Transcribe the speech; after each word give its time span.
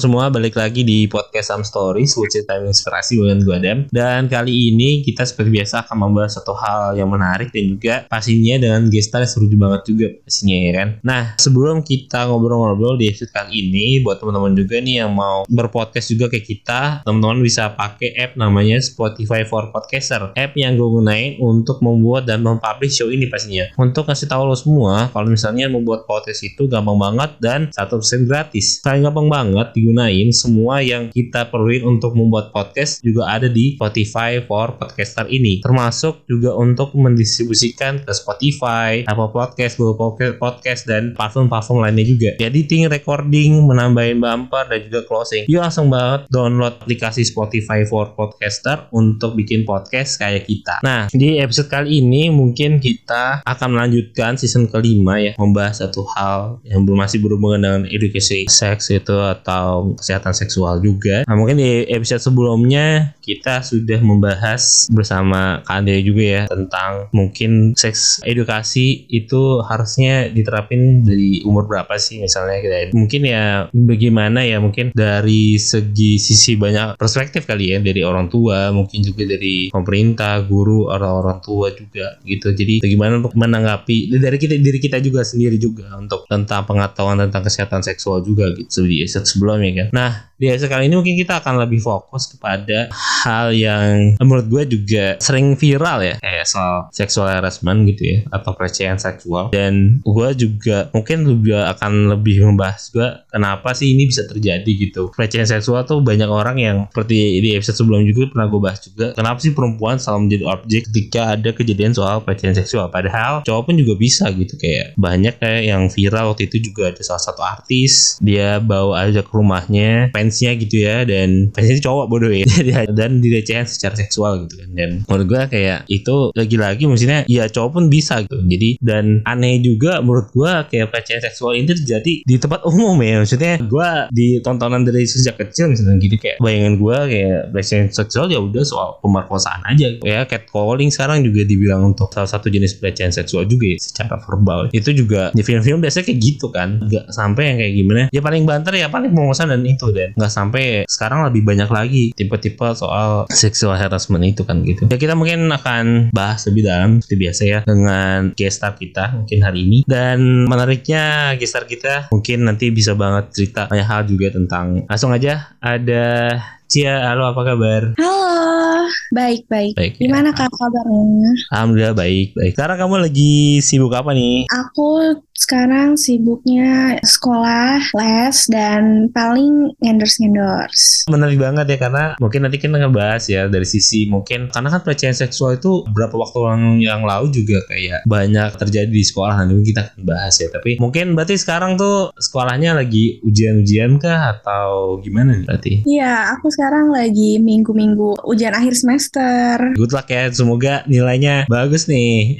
Semua, 0.00 0.32
balik 0.32 0.56
lagi 0.56 0.80
di 0.80 1.04
podcast 1.04 1.52
Some 1.52 1.60
Stories, 1.60 2.16
which 2.16 2.32
time 2.48 2.64
inspirasi 2.64 3.20
dengan 3.20 3.44
gue 3.44 3.52
Adam. 3.52 3.78
Dan 3.92 4.32
kali 4.32 4.72
ini 4.72 5.04
kita 5.04 5.28
seperti 5.28 5.52
biasa 5.60 5.84
akan 5.84 6.08
membahas 6.08 6.40
satu 6.40 6.56
hal 6.56 6.96
yang 6.96 7.12
menarik 7.12 7.52
dan 7.52 7.68
juga 7.68 8.08
pastinya 8.08 8.56
dengan 8.56 8.88
gestar 8.88 9.20
yang 9.20 9.28
seru 9.28 9.52
banget 9.52 9.82
juga 9.84 10.08
pastinya 10.24 10.56
ya 10.56 10.72
kan. 10.72 10.88
Nah, 11.04 11.22
sebelum 11.36 11.84
kita 11.84 12.32
ngobrol-ngobrol 12.32 12.96
di 12.96 13.12
episode 13.12 13.28
kali 13.28 13.68
ini, 13.68 14.00
buat 14.00 14.24
teman-teman 14.24 14.56
juga 14.56 14.80
nih 14.80 15.04
yang 15.04 15.12
mau 15.12 15.44
berpodcast 15.52 16.16
juga 16.16 16.32
kayak 16.32 16.48
kita, 16.48 16.80
teman-teman 17.04 17.44
bisa 17.44 17.68
pakai 17.76 18.16
app 18.24 18.40
namanya 18.40 18.80
Spotify 18.80 19.44
for 19.44 19.68
Podcaster. 19.68 20.32
App 20.32 20.56
yang 20.56 20.80
gue 20.80 20.88
gunain 20.96 21.36
untuk 21.44 21.84
membuat 21.84 22.24
dan 22.24 22.40
mempublish 22.40 23.04
show 23.04 23.12
ini 23.12 23.28
pastinya. 23.28 23.68
Untuk 23.76 24.08
kasih 24.08 24.32
tahu 24.32 24.48
lo 24.48 24.56
semua, 24.56 25.12
kalau 25.12 25.28
misalnya 25.28 25.68
membuat 25.68 26.08
podcast 26.08 26.40
itu 26.40 26.64
gampang 26.72 26.96
banget 26.96 27.36
dan 27.36 27.68
100% 27.68 28.24
gratis. 28.24 28.80
Selain 28.80 29.04
gampang 29.04 29.28
banget 29.28 29.76
digunain 29.90 30.30
semua 30.30 30.78
yang 30.78 31.10
kita 31.10 31.50
perluin 31.50 31.82
untuk 31.82 32.14
membuat 32.14 32.54
podcast 32.54 33.02
juga 33.02 33.26
ada 33.26 33.50
di 33.50 33.74
Spotify 33.74 34.38
for 34.38 34.78
Podcaster 34.78 35.26
ini. 35.26 35.58
Termasuk 35.66 36.22
juga 36.30 36.54
untuk 36.54 36.94
mendistribusikan 36.94 38.06
ke 38.06 38.14
Spotify, 38.14 39.02
Apple 39.10 39.34
Podcast, 39.34 39.82
Google 39.82 40.14
Podcast 40.38 40.86
dan 40.86 41.18
platform-platform 41.18 41.82
lainnya 41.82 42.06
juga. 42.06 42.30
Editing, 42.38 42.86
recording, 42.86 43.66
menambahin 43.66 44.22
bumper 44.22 44.70
dan 44.70 44.86
juga 44.86 45.02
closing. 45.10 45.50
Yuk 45.50 45.58
langsung 45.58 45.90
banget 45.90 46.30
download 46.30 46.78
aplikasi 46.78 47.26
Spotify 47.26 47.82
for 47.82 48.14
Podcaster 48.14 48.86
untuk 48.94 49.34
bikin 49.34 49.66
podcast 49.66 50.22
kayak 50.22 50.46
kita. 50.46 50.86
Nah 50.86 51.10
di 51.10 51.42
episode 51.42 51.66
kali 51.66 51.98
ini 51.98 52.30
mungkin 52.30 52.78
kita 52.78 53.42
akan 53.42 53.68
melanjutkan 53.74 54.38
season 54.38 54.70
kelima 54.70 55.18
ya 55.18 55.32
membahas 55.34 55.82
satu 55.82 56.06
hal 56.14 56.62
yang 56.62 56.86
masih 56.86 57.18
berhubungan 57.18 57.58
dengan 57.64 57.82
edukasi 57.90 58.46
seks 58.46 58.92
itu 58.92 59.16
atau 59.16 59.79
kesehatan 59.96 60.32
seksual 60.36 60.80
juga. 60.80 61.22
Nah, 61.26 61.36
mungkin 61.36 61.60
di 61.60 61.86
episode 61.90 62.22
sebelumnya 62.22 63.14
kita 63.20 63.62
sudah 63.62 64.00
membahas 64.02 64.90
bersama 64.90 65.62
Kak 65.64 65.82
Andre 65.82 66.02
juga 66.02 66.24
ya 66.24 66.42
tentang 66.50 67.12
mungkin 67.14 67.72
seks 67.78 68.20
edukasi 68.26 69.06
itu 69.08 69.62
harusnya 69.64 70.28
diterapin 70.28 71.06
dari 71.06 71.40
umur 71.46 71.66
berapa 71.70 71.94
sih 71.96 72.18
misalnya 72.18 72.58
kita 72.60 72.76
mungkin 72.96 73.22
ya 73.26 73.44
bagaimana 73.70 74.42
ya 74.42 74.58
mungkin 74.58 74.90
dari 74.92 75.56
segi 75.56 76.18
sisi 76.18 76.58
banyak 76.58 76.98
perspektif 76.98 77.46
kali 77.46 77.72
ya 77.74 77.78
dari 77.78 78.02
orang 78.02 78.26
tua 78.26 78.74
mungkin 78.74 79.00
juga 79.04 79.24
dari 79.26 79.70
pemerintah 79.70 80.42
guru 80.44 80.90
orang 80.90 81.14
orang 81.24 81.38
tua 81.40 81.70
juga 81.72 82.18
gitu. 82.26 82.52
Jadi 82.52 82.82
bagaimana 82.82 83.22
untuk 83.22 83.34
menanggapi 83.36 84.18
dari 84.18 84.38
kita 84.38 84.54
diri 84.58 84.78
kita 84.82 84.98
juga 84.98 85.22
sendiri 85.22 85.56
juga 85.56 85.94
untuk 85.96 86.26
tentang 86.26 86.66
pengetahuan 86.66 87.20
tentang 87.20 87.46
kesehatan 87.46 87.80
seksual 87.84 88.22
juga 88.24 88.50
gitu 88.56 88.84
di 88.84 89.02
episode 89.04 89.26
sebelumnya 89.60 89.84
kan. 89.84 89.88
Nah 89.92 90.12
di 90.40 90.48
episode 90.48 90.72
kali 90.72 90.88
ini 90.88 90.96
mungkin 90.96 91.20
kita 91.20 91.44
akan 91.44 91.60
lebih 91.60 91.84
fokus 91.84 92.32
kepada 92.32 92.88
hal 92.96 93.52
yang 93.52 94.16
menurut 94.16 94.48
gue 94.48 94.62
juga 94.72 95.20
sering 95.20 95.52
viral 95.52 96.00
ya. 96.00 96.16
Kayak 96.16 96.48
soal 96.48 96.88
seksual 96.96 97.28
harassment 97.28 97.84
gitu 97.84 98.02
ya 98.08 98.18
atau 98.32 98.56
pelecehan 98.56 98.96
seksual. 98.96 99.52
Dan 99.52 100.00
gue 100.00 100.28
juga 100.40 100.88
mungkin 100.96 101.28
juga 101.28 101.68
akan 101.76 102.16
lebih 102.16 102.40
membahas 102.40 102.88
juga 102.88 103.28
kenapa 103.28 103.76
sih 103.76 103.92
ini 103.92 104.08
bisa 104.08 104.24
terjadi 104.24 104.64
gitu. 104.64 105.12
Pelecehan 105.12 105.44
seksual 105.44 105.84
tuh 105.84 106.00
banyak 106.00 106.32
orang 106.32 106.56
yang 106.56 106.76
seperti 106.88 107.44
di 107.44 107.52
episode 107.52 107.84
sebelum 107.84 108.08
juga 108.08 108.32
pernah 108.32 108.48
gue 108.48 108.60
bahas 108.64 108.80
juga 108.80 109.12
kenapa 109.12 109.44
sih 109.44 109.52
perempuan 109.52 110.00
selalu 110.00 110.20
menjadi 110.24 110.44
objek 110.48 110.80
ketika 110.88 111.36
ada 111.36 111.50
kejadian 111.52 111.92
soal 111.92 112.24
pelecehan 112.24 112.56
seksual? 112.56 112.88
Padahal 112.88 113.44
cowok 113.44 113.68
pun 113.68 113.76
juga 113.76 113.92
bisa 114.00 114.24
gitu 114.32 114.56
kayak 114.56 114.96
banyak 114.96 115.36
kayak 115.36 115.68
yang 115.68 115.92
viral. 115.92 116.32
Waktu 116.32 116.48
itu 116.48 116.72
juga 116.72 116.96
ada 116.96 117.02
salah 117.04 117.20
satu 117.20 117.44
artis 117.44 118.16
dia 118.24 118.56
bawa 118.56 119.04
aja 119.04 119.20
ke 119.20 119.28
rumahnya 119.50 120.14
fansnya 120.14 120.54
gitu 120.54 120.86
ya 120.86 121.02
dan 121.02 121.50
fansnya 121.50 121.82
cowok 121.82 122.06
bodoh 122.06 122.30
ya. 122.30 122.46
Dan 122.98 123.18
dilecehin 123.18 123.66
secara 123.66 123.98
seksual 123.98 124.46
gitu 124.46 124.62
kan. 124.62 124.70
Dan 124.78 124.90
menurut 125.10 125.26
gue 125.26 125.42
kayak 125.50 125.90
itu 125.90 126.30
lagi-lagi 126.38 126.86
maksudnya 126.86 127.26
ya 127.26 127.50
cowok 127.50 127.70
pun 127.74 127.84
bisa 127.90 128.22
gitu. 128.22 128.38
Jadi 128.46 128.78
dan 128.78 129.26
aneh 129.26 129.58
juga 129.58 129.98
menurut 129.98 130.30
gue 130.30 130.52
kayak 130.70 130.94
pelecehan 130.94 131.18
seksual 131.26 131.58
ini 131.58 131.66
terjadi 131.66 132.14
di 132.22 132.34
tempat 132.38 132.62
umum 132.62 132.94
ya. 133.02 133.18
Maksudnya 133.26 133.58
gue 133.58 133.88
di 134.14 134.38
tontonan 134.38 134.86
dari 134.86 135.02
sejak 135.02 135.34
kecil 135.42 135.74
misalnya 135.74 135.98
gitu 135.98 136.14
kayak 136.22 136.38
bayangan 136.38 136.78
gue 136.78 136.96
kayak 137.10 137.38
pelecehan 137.50 137.86
seksual 137.90 138.30
ya 138.30 138.38
udah 138.38 138.62
soal 138.62 138.88
pemerkosaan 139.02 139.66
aja 139.66 139.98
ya 140.06 140.22
catcalling 140.30 140.94
sekarang 140.94 141.26
juga 141.26 141.42
dibilang 141.42 141.90
untuk 141.90 142.12
salah 142.14 142.30
satu 142.30 142.46
jenis 142.46 142.78
pelecehan 142.78 143.10
seksual 143.10 143.50
juga 143.50 143.74
ya 143.74 143.78
secara 143.82 144.14
verbal. 144.22 144.70
Itu 144.70 144.94
juga 144.94 145.34
di 145.34 145.42
film-film 145.42 145.82
biasanya 145.82 146.06
kayak 146.06 146.20
gitu 146.20 146.46
kan. 146.54 146.78
Nggak 146.86 147.10
sampai 147.10 147.42
yang 147.50 147.58
kayak 147.58 147.74
gimana 147.74 148.02
ya 148.14 148.20
paling 148.22 148.44
banter 148.46 148.72
ya 148.76 148.86
paling 148.92 149.10
dan 149.48 149.62
itu 149.64 149.92
dan 149.94 150.12
nggak 150.16 150.32
sampai 150.32 150.64
sekarang 150.88 151.24
lebih 151.28 151.46
banyak 151.46 151.70
lagi 151.70 152.04
tipe-tipe 152.16 152.66
soal 152.76 153.24
sexual 153.30 153.76
harassment 153.76 154.24
itu 154.26 154.42
kan 154.44 154.64
gitu 154.64 154.88
ya 154.90 154.96
kita 154.98 155.14
mungkin 155.14 155.48
akan 155.52 156.10
bahas 156.10 156.44
lebih 156.48 156.66
dalam 156.66 156.98
seperti 157.00 157.16
biasa 157.16 157.42
ya 157.46 157.58
dengan 157.64 158.32
guest 158.36 158.60
star 158.60 158.74
kita 158.76 159.16
mungkin 159.16 159.38
hari 159.40 159.64
ini 159.64 159.78
dan 159.86 160.48
menariknya 160.48 161.34
guest 161.38 161.54
star 161.56 161.64
kita 161.64 162.10
mungkin 162.10 162.48
nanti 162.48 162.68
bisa 162.74 162.96
banget 162.98 163.32
cerita 163.32 163.70
banyak 163.70 163.86
hal 163.86 164.02
juga 164.08 164.34
tentang 164.34 164.84
langsung 164.88 165.14
aja 165.14 165.54
ada 165.60 166.36
Cia, 166.70 167.02
halo 167.02 167.34
apa 167.34 167.42
kabar? 167.42 167.98
Halo, 167.98 168.86
baik 169.10 169.50
baik. 169.50 169.74
Baik, 169.74 169.98
ya. 169.98 170.06
Gimana 170.06 170.30
kak 170.30 170.54
kabarnya? 170.54 171.34
Alhamdulillah 171.50 171.98
baik 171.98 172.38
baik. 172.38 172.54
Sekarang 172.54 172.78
kamu 172.78 173.10
lagi 173.10 173.58
sibuk 173.58 173.90
apa 173.90 174.14
nih? 174.14 174.46
Aku 174.46 175.18
sekarang 175.40 175.96
sibuknya 175.96 177.00
sekolah, 177.00 177.80
les, 177.96 178.36
dan 178.52 179.08
paling 179.08 179.72
ngendorse-ngendorse. 179.80 181.08
Menarik 181.08 181.40
banget 181.40 181.66
ya 181.72 181.78
karena 181.80 182.04
mungkin 182.20 182.44
nanti 182.44 182.60
kita 182.60 182.76
ngebahas 182.76 183.24
ya 183.24 183.48
dari 183.48 183.64
sisi 183.64 184.04
mungkin 184.04 184.52
karena 184.52 184.68
kan 184.68 184.84
pelecehan 184.84 185.16
seksual 185.16 185.56
itu 185.56 185.88
beberapa 185.88 186.20
waktu 186.20 186.38
yang 186.84 187.02
lalu 187.08 187.32
juga 187.32 187.64
kayak 187.72 188.04
banyak 188.04 188.50
terjadi 188.60 188.92
di 188.92 189.00
sekolah 189.00 189.40
nanti 189.40 189.72
kita 189.72 189.90
akan 189.90 190.02
bahas 190.04 190.36
ya. 190.36 190.52
Tapi 190.52 190.76
mungkin 190.76 191.16
berarti 191.16 191.40
sekarang 191.40 191.80
tuh 191.80 192.12
sekolahnya 192.20 192.76
lagi 192.76 193.18
ujian-ujian 193.24 193.96
kah 193.96 194.36
atau 194.38 195.00
gimana 195.00 195.40
nih 195.40 195.46
berarti? 195.48 195.72
Iya, 195.88 196.36
aku 196.36 196.52
sekarang 196.52 196.92
lagi 196.92 197.40
minggu-minggu 197.40 198.28
ujian 198.28 198.52
akhir 198.52 198.76
semester. 198.76 199.56
Good 199.72 199.96
luck 199.96 200.12
ya, 200.12 200.28
semoga 200.28 200.84
nilainya 200.84 201.48
bagus 201.48 201.88
nih. 201.88 202.36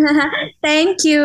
Thank 0.66 1.06
you. 1.06 1.22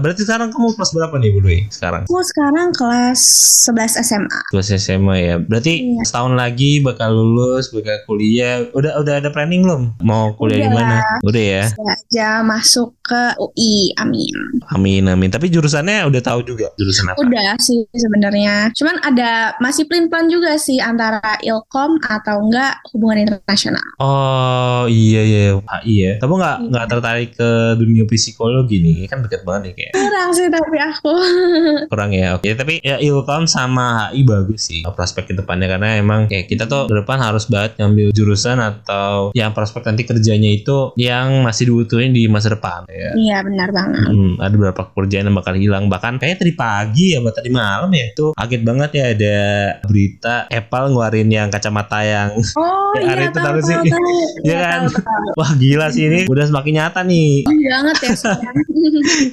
Berarti 0.00 0.24
sekarang 0.24 0.45
kamu 0.50 0.74
kelas 0.74 0.90
berapa 0.90 1.14
nih 1.16 1.30
Bu 1.30 1.40
Dwi 1.40 1.58
sekarang? 1.68 2.02
Aku 2.04 2.20
sekarang 2.22 2.68
kelas 2.72 3.20
11 3.64 3.98
SMA. 4.00 4.40
Kelas 4.50 4.68
SMA 4.72 5.14
ya. 5.18 5.34
Berarti 5.36 5.72
Iya. 5.76 6.02
setahun 6.04 6.34
lagi 6.34 6.80
bakal 6.80 7.12
lulus, 7.12 7.70
bakal 7.70 7.96
kuliah. 8.04 8.66
Udah 8.72 8.98
udah 8.98 9.14
ada 9.18 9.28
planning 9.28 9.62
belum? 9.62 9.82
Mau 10.00 10.34
kuliah 10.34 10.60
di 10.60 10.68
Udah. 10.68 10.76
mana? 10.76 10.98
Udah 11.22 11.42
ya. 11.42 11.64
aja 11.86 12.42
masuk 12.42 12.94
ke 13.00 13.22
UI. 13.36 13.92
Amin. 13.96 14.34
Amin 14.70 15.04
amin. 15.06 15.28
Tapi 15.28 15.46
jurusannya 15.46 16.02
udah 16.04 16.20
tahu 16.20 16.42
juga 16.42 16.70
jurusan 16.74 17.08
apa? 17.08 17.18
Udah 17.18 17.54
sih 17.58 17.86
sebenarnya. 17.90 18.70
Cuman 18.72 18.98
ada 19.00 19.54
masih 19.58 19.86
plan-plan 19.86 20.26
juga 20.26 20.54
sih 20.56 20.78
antara 20.78 21.20
Ilkom 21.40 21.98
atau 22.00 22.40
enggak 22.40 22.78
hubungan 22.90 23.22
internasional. 23.22 23.84
Oh 23.98 24.84
iya 24.86 25.22
iya 25.22 25.42
HI 25.58 25.94
ya. 25.96 26.12
Kamu 26.18 26.34
nggak 26.34 26.56
Iya. 26.56 26.68
nggak 26.68 26.86
tertarik 26.88 27.30
ke 27.32 27.50
dunia 27.76 28.04
psikologi 28.06 28.78
nih? 28.78 29.06
Kan 29.06 29.22
deket 29.22 29.42
banget 29.42 29.62
nih 29.62 29.74
kayak 29.76 29.92
Kurang 29.96 30.30
sih 30.36 30.46
tapi 30.52 30.76
aku. 30.76 31.14
kurang 31.92 32.12
ya. 32.12 32.36
Oke 32.36 32.52
tapi 32.52 32.78
ya 32.84 33.00
Ilkom 33.00 33.48
sama 33.48 34.12
HI 34.12 34.22
bagus 34.28 34.68
sih 34.68 34.82
prospek 34.84 35.32
ke 35.32 35.34
depannya 35.36 35.66
karena 35.70 35.96
emang 36.00 36.28
kayak 36.28 36.46
kita 36.50 36.68
tuh 36.68 36.88
ke 36.88 36.94
depan 37.04 37.18
harus 37.20 37.48
banget 37.48 37.80
ngambil 37.80 38.12
jurusan 38.12 38.60
atau 38.60 39.30
yang 39.32 39.56
prospek 39.56 39.84
nanti 39.88 40.02
kerjanya 40.04 40.50
itu 40.52 40.92
yang 41.00 41.40
masih 41.40 41.72
dibutuhin 41.72 42.12
di 42.12 42.28
masa 42.28 42.52
depan 42.52 42.84
ya. 42.90 43.12
Iya 43.16 43.36
benar 43.44 43.68
banget. 43.72 44.04
Hmm, 44.12 44.32
ada 44.36 44.54
beberapa 44.54 44.82
pekerjaan 44.92 45.28
yang 45.30 45.36
bakal 45.36 45.54
hilang 45.56 45.84
bahkan 45.88 46.20
kayaknya 46.20 46.38
tadi 46.44 46.52
pagi 46.52 47.06
ya 47.16 47.20
tadi 47.26 47.50
malam 47.50 47.90
ya 47.92 48.04
itu 48.12 48.32
kaget 48.36 48.62
banget 48.62 48.90
ya 48.96 49.04
ada 49.12 49.38
berita 49.86 50.34
Apple 50.48 50.86
ngeluarin 50.92 51.28
yang 51.28 51.48
kacamata 51.48 52.00
yang 52.04 52.28
Oh 52.56 52.92
Ya, 52.96 53.00
iya 53.12 53.28
itu 53.28 53.38
tahu 53.38 53.58
sih. 53.60 53.76
tahu. 53.76 54.10
Iya 54.46 54.56
kan? 54.62 54.80
tahu 54.88 55.00
tahu. 55.04 55.26
wah 55.36 55.50
gila 55.58 55.86
sih 55.92 56.02
ini 56.08 56.20
udah 56.26 56.44
semakin 56.48 56.72
nyata 56.80 57.00
nih 57.04 57.44
banget 57.46 57.96
ya. 58.02 58.14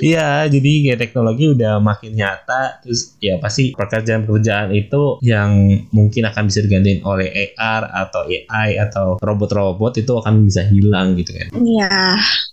Iya, 0.04 0.30
jadi 0.50 0.74
kayak 0.94 1.10
teknologi 1.10 1.50
udah 1.50 1.82
makin 1.82 2.14
nyata, 2.14 2.86
terus 2.86 3.18
ya 3.18 3.42
pasti 3.42 3.74
pekerjaan-pekerjaan 3.74 4.70
itu 4.78 5.18
yang 5.26 5.82
mungkin 5.90 6.30
akan 6.30 6.54
bisa 6.54 6.62
digantiin 6.62 7.02
oleh 7.02 7.58
AR 7.58 7.90
atau 7.90 8.30
AI 8.30 8.78
atau 8.78 9.18
robot-robot 9.18 9.98
itu 9.98 10.14
akan 10.14 10.46
bisa 10.46 10.62
hilang 10.70 11.18
gitu 11.18 11.34
kan. 11.34 11.50
Iya. 11.58 11.98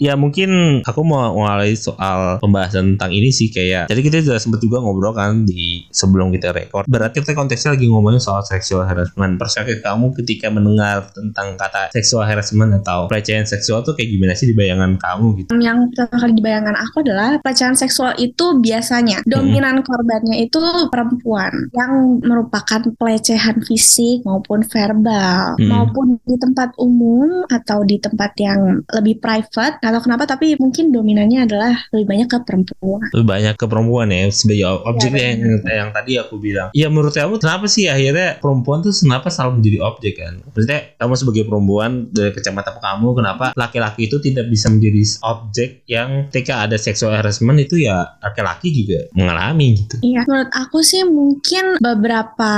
Ya 0.00 0.12
mungkin 0.16 0.80
aku 0.80 1.04
mau 1.04 1.36
mulai 1.36 1.76
soal 1.76 2.40
pembahasan 2.40 2.96
tentang 2.96 3.12
ini 3.12 3.28
sih 3.28 3.52
kayak, 3.52 3.92
jadi 3.92 4.00
kita 4.00 4.16
sudah 4.24 4.40
sempat 4.40 4.64
juga 4.64 4.80
ngobrol 4.80 5.12
kan 5.12 5.44
di 5.44 5.79
sebelum 5.90 6.30
kita 6.30 6.54
record. 6.54 6.86
Berarti 6.86 7.20
kita 7.20 7.34
konteksnya 7.34 7.74
lagi 7.74 7.86
ngomongin 7.90 8.22
soal 8.22 8.42
sexual 8.42 8.86
harassment. 8.86 9.36
Perspektif 9.36 9.82
kamu 9.82 10.14
ketika 10.22 10.46
mendengar 10.48 11.10
tentang 11.10 11.58
kata 11.58 11.90
sexual 11.90 12.24
harassment 12.24 12.72
atau 12.80 13.10
pelecehan 13.10 13.44
seksual 13.44 13.82
tuh 13.82 13.94
kayak 13.94 14.10
gimana 14.10 14.32
sih 14.34 14.50
di 14.50 14.54
bayangan 14.54 14.96
kamu 14.96 15.26
gitu? 15.44 15.50
Yang 15.58 15.92
pertama 15.92 16.16
kali 16.22 16.32
dibayangkan 16.38 16.76
aku 16.78 16.96
adalah 17.02 17.30
pelecehan 17.42 17.76
seksual 17.76 18.14
itu 18.16 18.58
biasanya 18.58 19.22
dominan 19.26 19.82
korbannya 19.82 20.46
itu 20.46 20.62
perempuan 20.88 21.50
yang 21.74 22.22
merupakan 22.22 22.80
pelecehan 22.96 23.60
fisik 23.62 24.22
maupun 24.24 24.62
verbal 24.64 25.52
Hmm. 25.60 25.66
maupun 25.68 26.06
di 26.22 26.36
tempat 26.38 26.72
umum 26.78 27.42
atau 27.50 27.82
di 27.82 27.98
tempat 27.98 28.32
yang 28.38 28.80
lebih 28.94 29.18
private 29.18 29.82
atau 29.82 30.00
kenapa 30.00 30.24
tapi 30.24 30.54
mungkin 30.56 30.94
dominannya 30.94 31.44
adalah 31.44 31.74
lebih 31.90 32.06
banyak 32.06 32.28
ke 32.30 32.38
perempuan. 32.46 33.02
Lebih 33.12 33.26
banyak 33.26 33.54
ke 33.58 33.66
perempuan 33.66 34.08
ya 34.08 34.30
sebagai 34.30 34.80
objek 34.86 35.10
Iya, 35.10 35.36
yang 35.66 35.79
yang 35.80 35.90
tadi 35.90 36.20
aku 36.20 36.36
bilang. 36.36 36.68
Ya 36.76 36.92
menurut 36.92 37.16
kamu 37.16 37.40
kenapa 37.40 37.66
sih 37.66 37.88
akhirnya 37.88 38.36
perempuan 38.38 38.84
tuh 38.84 38.92
kenapa 38.92 39.32
selalu 39.32 39.64
menjadi 39.64 39.78
objek 39.80 40.14
kan? 40.20 40.34
Maksudnya 40.52 40.80
kamu 41.00 41.14
sebagai 41.16 41.44
perempuan 41.48 41.90
dari 42.12 42.30
kacamata 42.36 42.76
kamu 42.76 43.08
kenapa 43.16 43.46
laki-laki 43.56 44.06
itu 44.06 44.16
tidak 44.20 44.46
bisa 44.52 44.68
menjadi 44.68 45.02
objek 45.24 45.70
yang 45.88 46.28
ketika 46.28 46.68
ada 46.68 46.76
sexual 46.76 47.16
harassment 47.16 47.58
itu 47.60 47.80
ya 47.80 48.16
laki-laki 48.20 48.68
juga 48.70 49.08
mengalami 49.16 49.80
gitu. 49.80 49.96
Iya, 50.04 50.28
menurut 50.28 50.52
aku 50.52 50.78
sih 50.84 51.02
mungkin 51.08 51.80
beberapa 51.80 52.52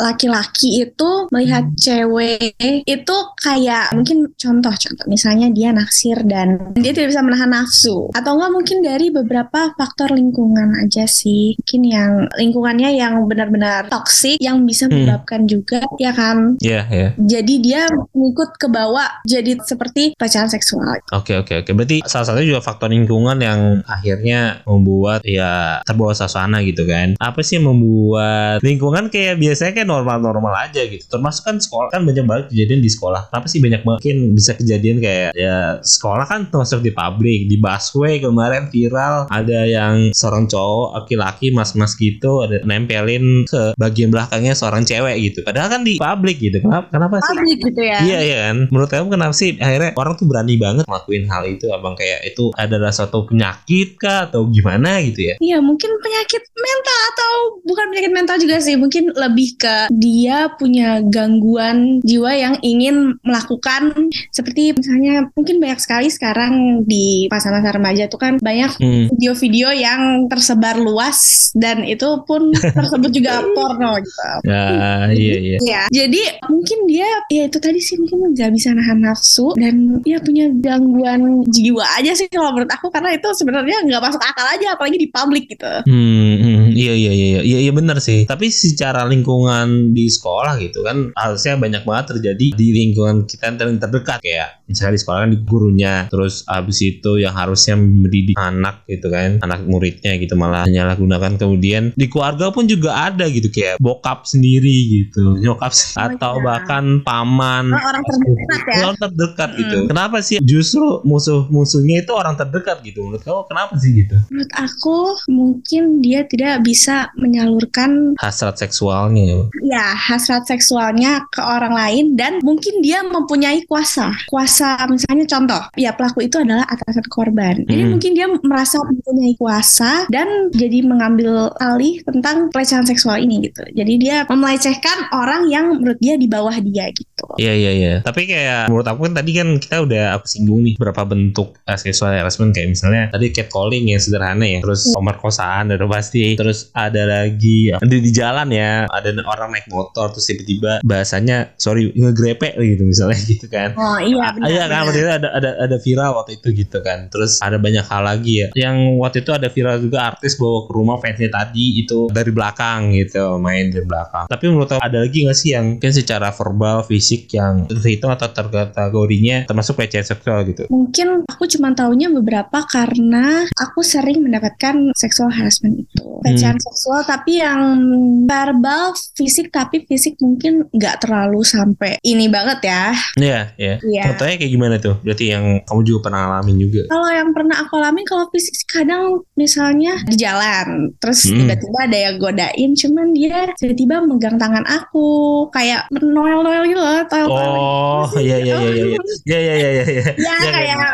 laki-laki 0.00 0.84
itu 0.84 1.10
melihat 1.30 1.68
cewek 1.76 2.56
itu 2.84 3.16
kayak 3.40 3.92
mungkin 3.92 4.32
contoh-contoh 4.34 5.06
misalnya 5.06 5.50
dia 5.52 5.70
naksir 5.74 6.22
dan 6.24 6.72
dia 6.78 6.92
tidak 6.94 7.14
bisa 7.14 7.22
menahan 7.22 7.50
nafsu 7.50 8.08
atau 8.14 8.36
enggak 8.36 8.52
mungkin 8.52 8.78
dari 8.80 9.10
beberapa 9.10 9.74
faktor 9.74 10.14
lingkungan 10.14 10.78
aja 10.80 11.04
sih 11.04 11.58
mungkin 11.58 11.82
yang 11.84 12.12
lingkungannya 12.54 12.94
yang 12.94 13.26
benar-benar 13.26 13.90
toksik 13.90 14.38
yang 14.38 14.62
bisa 14.62 14.86
Hmm. 14.86 14.94
menyebabkan 14.94 15.42
juga 15.50 15.82
ya 15.98 16.14
kan 16.14 16.54
Iya 16.62 16.86
ya. 16.86 17.08
jadi 17.18 17.54
dia 17.58 17.82
ngikut 18.12 18.54
ke 18.54 18.70
bawah 18.70 19.10
jadi 19.26 19.58
seperti 19.58 20.14
pelecehan 20.14 20.46
seksual 20.46 20.86
Oke 21.10 21.34
oke 21.34 21.64
oke. 21.64 21.70
Berarti 21.72 22.04
salah 22.04 22.28
satunya 22.28 22.54
juga 22.54 22.62
faktor 22.62 22.92
lingkungan 22.92 23.40
yang 23.40 23.80
akhirnya 23.88 24.60
membuat 24.62 25.24
ya 25.24 25.80
terbawa 25.82 26.12
suasana 26.12 26.60
gitu 26.60 26.84
kan. 26.84 27.16
Apa 27.16 27.40
sih 27.40 27.56
yang 27.56 27.72
membuat 27.72 28.60
lingkungan 28.60 29.08
kayak 29.08 29.40
biasanya 29.40 29.72
kayak 29.72 29.88
normal-normal 29.88 30.52
aja 30.60 30.84
gitu. 30.84 31.02
Termasuk 31.08 31.48
kan 31.48 31.56
sekolah 31.56 31.88
kan 31.90 32.04
banyak 32.04 32.24
banget 32.28 32.44
kejadian 32.52 32.80
di 32.84 32.90
sekolah. 32.92 33.32
Kenapa 33.32 33.46
sih 33.48 33.58
banyak 33.58 33.82
mungkin 33.82 34.16
bisa 34.36 34.52
kejadian 34.54 35.00
kayak 35.00 35.30
ya 35.32 35.80
sekolah 35.80 36.28
kan 36.28 36.52
termasuk 36.52 36.84
di 36.84 36.92
pabrik, 36.92 37.48
di 37.48 37.56
busway 37.56 38.20
kemarin 38.20 38.68
viral 38.68 39.26
ada 39.32 39.60
yang 39.64 40.12
seorang 40.12 40.44
cowok 40.46 41.00
laki-laki 41.00 41.48
mas-mas 41.50 41.96
gitu 41.96 42.43
ada 42.46 42.58
nempelin 42.64 43.44
ke 43.44 43.72
bagian 43.76 44.10
belakangnya 44.10 44.54
seorang 44.54 44.82
cewek 44.82 45.16
gitu. 45.20 45.38
Padahal 45.42 45.68
kan 45.70 45.82
di 45.82 45.96
pabrik 45.96 46.38
gitu. 46.38 46.60
Kenapa 46.60 46.88
kenapa 46.90 47.16
sih? 47.20 47.34
publik 47.34 47.58
gitu 47.60 47.82
ya 47.82 47.98
Iya 48.04 48.18
iya 48.20 48.36
kan. 48.48 48.56
Menurut 48.70 48.90
kamu 48.90 49.08
kenapa 49.10 49.34
sih 49.34 49.56
akhirnya 49.56 49.90
orang 49.96 50.14
tuh 50.14 50.26
berani 50.26 50.54
banget 50.56 50.84
ngelakuin 50.86 51.24
hal 51.26 51.42
itu? 51.46 51.66
Abang 51.70 51.94
kayak 51.94 52.20
itu 52.26 52.50
adalah 52.54 52.90
suatu 52.90 53.26
penyakit 53.26 53.96
kah 53.96 54.28
atau 54.28 54.46
gimana 54.48 55.00
gitu 55.02 55.32
ya? 55.32 55.34
Iya 55.40 55.58
mungkin 55.60 55.90
penyakit 56.00 56.42
mental 56.54 56.98
atau 57.14 57.32
bukan 57.64 57.86
penyakit 57.90 58.12
mental 58.12 58.36
juga 58.38 58.56
sih 58.60 58.76
mungkin 58.76 59.10
lebih 59.14 59.56
ke 59.56 59.74
dia 59.92 60.50
punya 60.54 61.00
gangguan 61.04 62.00
jiwa 62.02 62.30
yang 62.34 62.54
ingin 62.60 63.16
melakukan 63.22 64.10
seperti 64.30 64.74
misalnya 64.74 65.28
mungkin 65.32 65.58
banyak 65.58 65.80
sekali 65.80 66.08
sekarang 66.08 66.84
di 66.84 67.26
masa-masa 67.28 67.72
remaja 67.72 68.06
tuh 68.06 68.20
kan 68.20 68.34
banyak 68.38 68.66
Hmm. 68.74 69.06
video-video 69.14 69.70
yang 69.70 70.26
tersebar 70.26 70.74
luas 70.76 71.50
dan 71.54 71.86
itu 71.86 72.04
pun 72.26 72.33
tersebut 72.60 73.10
juga 73.10 73.42
porno 73.52 73.98
gitu. 74.00 74.30
Ya 74.48 74.64
iya 75.12 75.36
iya. 75.38 75.58
Ya, 75.64 75.80
jadi 75.90 76.38
mungkin 76.50 76.78
dia 76.90 77.08
ya 77.30 77.48
itu 77.48 77.58
tadi 77.60 77.80
sih 77.80 77.96
mungkin 78.00 78.34
nggak 78.34 78.50
bisa 78.54 78.72
nahan 78.74 79.00
nafsu 79.02 79.54
dan 79.58 80.00
ya 80.06 80.18
punya 80.20 80.50
gangguan 80.60 81.44
jiwa 81.48 81.84
aja 81.98 82.12
sih 82.16 82.28
kalau 82.30 82.54
menurut 82.54 82.70
aku 82.72 82.88
karena 82.90 83.14
itu 83.16 83.28
sebenarnya 83.36 83.84
nggak 83.84 84.02
masuk 84.02 84.22
akal 84.22 84.46
aja 84.48 84.74
apalagi 84.74 84.96
di 85.00 85.08
publik 85.10 85.48
gitu. 85.50 85.68
Hmm, 85.86 86.34
hmm, 86.40 86.62
iya 86.74 86.94
iya 86.94 87.12
iya 87.12 87.26
iya 87.26 87.40
iya 87.42 87.58
iya 87.68 87.72
benar 87.72 87.98
sih. 88.00 88.24
Tapi 88.24 88.48
secara 88.48 89.04
lingkungan 89.04 89.92
di 89.92 90.06
sekolah 90.08 90.56
gitu 90.60 90.84
kan 90.84 91.12
harusnya 91.16 91.58
banyak 91.58 91.82
banget 91.84 92.16
terjadi 92.16 92.46
di 92.54 92.68
lingkungan 92.72 93.24
kita 93.28 93.54
yang 93.54 93.80
terdekat 93.80 94.18
kayak 94.20 94.64
misalnya 94.64 94.96
di 94.96 95.00
sekolah 95.00 95.18
kan 95.24 95.30
di 95.32 95.38
gurunya, 95.44 95.94
terus 96.08 96.42
abis 96.48 96.78
itu 96.80 97.20
yang 97.20 97.34
harusnya 97.36 97.76
mendidik 97.76 98.36
anak 98.38 98.84
gitu 98.88 99.12
kan, 99.12 99.38
anak 99.44 99.60
muridnya 99.68 100.16
gitu 100.16 100.34
malah 100.34 100.64
menyalahgunakan 100.64 101.36
kemudian 101.36 101.92
di 101.92 102.06
keluarga 102.24 102.48
pun 102.50 102.64
juga 102.64 102.90
ada 103.04 103.28
gitu 103.28 103.48
kayak 103.48 103.76
bokap 103.76 104.24
sendiri 104.24 104.72
gitu, 105.04 105.36
nyokap 105.36 105.72
Oh, 105.74 106.06
atau 106.06 106.38
iya. 106.38 106.42
bahkan 106.42 106.84
paman 107.02 107.68
Orang 107.68 108.00
terdekat 108.00 108.60
ya. 108.64 108.76
orang 108.80 108.96
terdekat 108.96 109.48
Mm-mm. 109.50 109.60
gitu. 109.60 109.76
Kenapa 109.86 110.16
sih 110.20 110.36
justru 110.40 110.84
musuh-musuhnya 111.04 112.00
itu 112.00 112.12
orang 112.12 112.32
terdekat 112.34 112.80
gitu? 112.80 113.02
Menurut 113.02 113.20
kamu 113.20 113.44
kenapa 113.44 113.72
sih 113.76 113.90
gitu? 113.92 114.16
Menurut 114.30 114.52
aku 114.54 114.96
mungkin 115.28 115.82
dia 116.00 116.24
tidak 116.24 116.62
bisa 116.62 117.10
menyalurkan 117.14 118.14
Hasrat 118.16 118.56
seksualnya. 118.56 119.50
ya 119.60 119.92
hasrat 119.92 120.46
seksualnya 120.46 121.26
ke 121.28 121.40
orang 121.40 121.74
lain 121.74 122.04
dan 122.14 122.38
mungkin 122.40 122.80
dia 122.80 123.02
mempunyai 123.02 123.66
kuasa. 123.66 124.14
Kuasa 124.24 124.78
misalnya 124.86 125.26
contoh, 125.26 125.62
ya 125.74 125.92
pelaku 125.92 126.22
itu 126.22 126.38
adalah 126.38 126.64
atasan 126.64 127.04
korban. 127.10 127.66
Jadi 127.66 127.82
Hmm. 127.82 127.90
mungkin 127.92 128.10
dia 128.14 128.26
merasa 128.40 128.78
mempunyai 128.80 129.34
kuasa 129.34 130.06
dan 130.08 130.48
jadi 130.54 130.80
mengambil 130.80 131.50
alih 131.58 132.00
tentang 132.14 132.48
pelecehan 132.54 132.86
seksual 132.86 133.18
ini 133.18 133.50
gitu. 133.50 133.66
Jadi 133.74 133.92
dia 133.98 134.22
melecehkan 134.24 135.10
orang 135.10 135.50
yang 135.50 135.74
menurut 135.74 135.98
dia 135.98 136.14
di 136.14 136.30
bawah 136.30 136.54
dia 136.54 136.86
gitu. 136.94 137.26
Iya 137.40 137.52
iya 137.54 137.72
iya. 137.74 137.94
Tapi 138.06 138.30
kayak 138.30 138.70
menurut 138.70 138.86
aku 138.86 139.10
kan 139.10 139.14
tadi 139.18 139.30
kan 139.34 139.48
kita 139.58 139.76
udah 139.82 140.04
aku 140.14 140.26
singgung 140.30 140.62
nih 140.62 140.74
berapa 140.78 141.02
bentuk 141.02 141.58
uh, 141.66 141.78
sexual 141.78 142.14
harassment 142.14 142.54
kayak 142.54 142.70
misalnya 142.70 143.10
tadi 143.10 143.34
catcalling 143.34 143.90
yang 143.90 143.98
sederhana 143.98 144.46
ya, 144.46 144.62
terus 144.62 144.86
pemerkosaan 144.94 145.74
udah 145.74 145.88
pasti, 145.90 146.38
terus 146.38 146.70
ada 146.70 147.02
lagi 147.04 147.74
ya, 147.74 147.82
di, 147.82 147.98
di 147.98 148.10
jalan 148.14 148.48
ya 148.50 148.86
ada 148.86 149.10
orang 149.26 149.56
naik 149.56 149.66
motor 149.68 150.12
terus 150.12 150.26
tiba-tiba 150.28 150.78
bahasanya 150.84 151.56
sorry 151.56 151.90
ngegrepe 151.94 152.54
gitu 152.54 152.84
misalnya 152.84 153.18
gitu 153.32 153.46
kan. 153.48 153.74
Oh 153.74 153.98
iya 153.98 154.22
Ah, 154.24 154.32
benar. 154.32 154.46
Iya 154.48 154.64
kan 154.64 154.68
benar. 154.70 154.84
waktu 154.86 154.98
itu 155.00 155.10
ada 155.10 155.28
ada 155.34 155.50
ada 155.60 155.76
viral 155.76 156.10
waktu 156.16 156.32
itu 156.38 156.48
gitu 156.54 156.78
kan. 156.80 156.98
Terus 157.08 157.32
ada 157.40 157.56
banyak 157.60 157.84
hal 157.84 158.02
lagi 158.04 158.32
ya. 158.40 158.48
Yang 158.56 158.76
waktu 159.00 159.18
itu 159.20 159.30
ada 159.32 159.48
viral 159.48 159.76
juga 159.80 159.98
artis 160.08 160.36
bawa 160.36 160.64
ke 160.64 160.70
rumah 160.72 160.96
fansnya 160.96 161.28
tadi 161.28 161.80
itu 161.80 162.03
dari 162.10 162.30
belakang 162.32 162.92
gitu 162.92 163.38
main 163.38 163.70
dari 163.70 163.86
belakang. 163.86 164.26
Tapi 164.28 164.44
menurut 164.50 164.70
aku 164.74 164.82
ada 164.82 165.04
lagi 165.04 165.24
nggak 165.24 165.38
sih 165.38 165.50
yang 165.54 165.76
mungkin 165.76 165.92
secara 165.92 166.28
verbal 166.34 166.84
fisik 166.86 167.30
yang 167.32 167.68
terhitung 167.68 168.10
atau 168.12 168.28
terkategorinya 168.30 169.48
termasuk 169.48 169.78
pelecehan 169.78 170.06
seksual 170.06 170.44
gitu? 170.48 170.66
Mungkin 170.68 171.28
aku 171.28 171.44
cuma 171.48 171.72
taunya 171.72 172.08
beberapa 172.10 172.64
karena 172.66 173.46
aku 173.54 173.84
sering 173.84 174.24
mendapatkan 174.24 174.94
sexual 174.96 175.30
harassment 175.30 175.84
itu. 175.84 176.02
Pelecehan 176.24 176.56
seksual 176.58 177.04
tapi 177.04 177.40
yang 177.40 177.76
verbal, 178.24 178.96
fisik 179.14 179.52
tapi 179.52 179.84
fisik 179.84 180.16
mungkin 180.20 180.66
nggak 180.72 181.04
terlalu 181.04 181.44
sampai 181.44 182.00
ini 182.02 182.26
banget 182.30 182.58
ya. 182.64 182.84
Iya 183.18 183.40
iya. 183.60 183.74
Iya. 183.82 184.02
Contohnya 184.12 184.36
kayak 184.40 184.52
gimana 184.52 184.76
tuh? 184.80 184.96
Berarti 185.04 185.24
yang 185.30 185.44
kamu 185.66 185.80
juga 185.84 186.10
pernah 186.10 186.20
alamin 186.30 186.56
juga. 186.60 186.82
Kalau 186.88 187.08
yang 187.10 187.30
pernah 187.36 187.56
aku 187.60 187.72
alami 187.78 188.02
kalau 188.08 188.26
fisik 188.32 188.56
kadang 188.66 189.22
misalnya 189.36 190.00
di 190.08 190.16
jalan 190.16 190.92
terus 190.98 191.26
Hmm. 191.28 191.40
tiba-tiba 191.44 191.80
ada 191.84 191.96
yang 191.96 192.16
godain 192.16 192.70
cuman 192.72 193.12
dia 193.12 193.52
tiba-tiba 193.54 194.00
megang 194.02 194.36
tangan 194.36 194.64
aku 194.64 195.06
kayak 195.48 195.86
noel-noel 195.92 196.64
gitu 196.64 196.80
loh 196.80 197.00
toel 197.06 197.28
Oh 197.28 198.08
iya 198.18 198.36
iya 198.40 198.54
iya 198.58 198.72
iya. 198.74 198.98
Iya 199.24 199.38
iya 199.46 199.54
iya 199.54 199.68
iya. 199.70 199.84
iya. 199.94 200.04
Ya 200.16 200.34
Iya, 200.34 200.50
kayak 200.50 200.88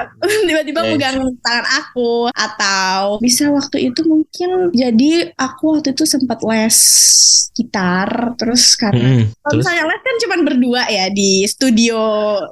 tiba-tiba 0.47 0.80
Iya. 0.80 0.90
megang 0.90 1.16
tangan 1.40 1.66
aku 1.80 2.11
atau 2.30 3.18
bisa 3.18 3.49
waktu 3.49 3.90
itu 3.90 4.00
mungkin 4.04 4.70
jadi 4.73 5.35
aku 5.35 5.78
waktu 5.78 5.92
itu 5.92 6.04
sempat 6.04 6.38
les 6.42 6.78
gitar 7.50 8.09
terus 8.38 8.78
karena 8.78 9.20
Mm-mm. 9.20 9.35
kalau 9.42 9.54
misalnya 9.59 9.85
les 9.85 10.00
kan 10.00 10.16
cuma 10.23 10.37
berdua 10.40 10.82
ya 10.87 11.06
di 11.11 11.44
studio 11.44 11.99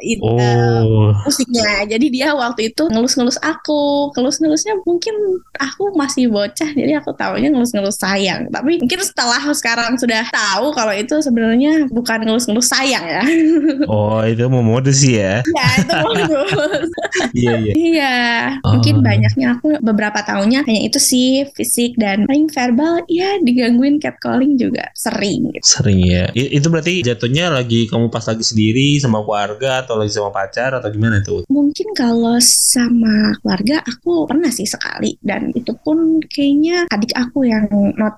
itu 0.02 0.26
Oh. 0.28 1.14
musiknya 1.24 1.86
jadi 1.86 2.06
dia 2.10 2.28
waktu 2.34 2.74
itu 2.74 2.82
ngelus-ngelus 2.86 3.38
aku 3.40 4.10
ngelus-ngelusnya 4.12 4.74
mungkin 4.82 5.14
aku 5.56 5.94
masih 5.94 6.28
bocah 6.28 6.70
jadi 6.74 6.98
aku 7.00 7.14
tahunya 7.14 7.54
ngelus-ngelus 7.54 7.96
sayang 8.28 8.52
tapi 8.52 8.76
mungkin 8.76 9.00
setelah 9.00 9.40
sekarang 9.48 9.96
sudah 9.96 10.28
tahu 10.28 10.76
kalau 10.76 10.92
itu 10.92 11.16
sebenarnya 11.18 11.88
bukan 11.88 12.28
ngelus-ngelus 12.28 12.68
sayang 12.68 13.00
ya 13.02 13.22
Oh 13.88 14.20
itu 14.20 14.44
mau 14.46 14.60
modus 14.60 15.00
sih 15.00 15.16
ya. 15.16 15.40
ya 15.40 15.66
itu 15.80 15.94
bagus 15.96 16.88
Iya 17.38 17.52
iya. 17.58 17.72
Iya, 17.74 18.14
Oh. 18.62 18.74
mungkin 18.76 19.00
banyaknya 19.00 19.58
aku 19.58 19.78
beberapa 19.80 20.20
tahunnya 20.20 20.66
hanya 20.66 20.82
itu 20.84 20.98
sih 20.98 21.46
fisik 21.54 21.96
dan 21.96 22.26
paling 22.26 22.50
verbal 22.50 23.00
ya 23.08 23.38
digangguin 23.40 23.96
catcalling 23.98 24.58
juga 24.58 24.90
sering 24.92 25.48
gitu. 25.54 25.64
Sering 25.64 25.98
ya. 26.02 26.28
I- 26.34 26.58
itu 26.58 26.66
berarti 26.68 27.00
jatuhnya 27.00 27.48
lagi 27.48 27.86
kamu 27.86 28.10
pas 28.10 28.26
lagi 28.26 28.42
sendiri 28.42 28.98
sama 28.98 29.22
keluarga 29.22 29.82
atau 29.82 29.96
lagi 29.96 30.12
sama 30.12 30.30
pacar 30.30 30.74
atau 30.74 30.88
gimana 30.90 31.22
tuh? 31.22 31.46
Mungkin 31.48 31.94
kalau 31.94 32.36
sama 32.42 33.32
keluarga 33.40 33.80
aku 33.82 34.26
pernah 34.26 34.50
sih 34.50 34.66
sekali 34.66 35.16
dan 35.22 35.54
itu 35.54 35.72
pun 35.80 36.18
kayaknya 36.26 36.90
adik 36.90 37.14
aku 37.14 37.46
yang 37.46 37.66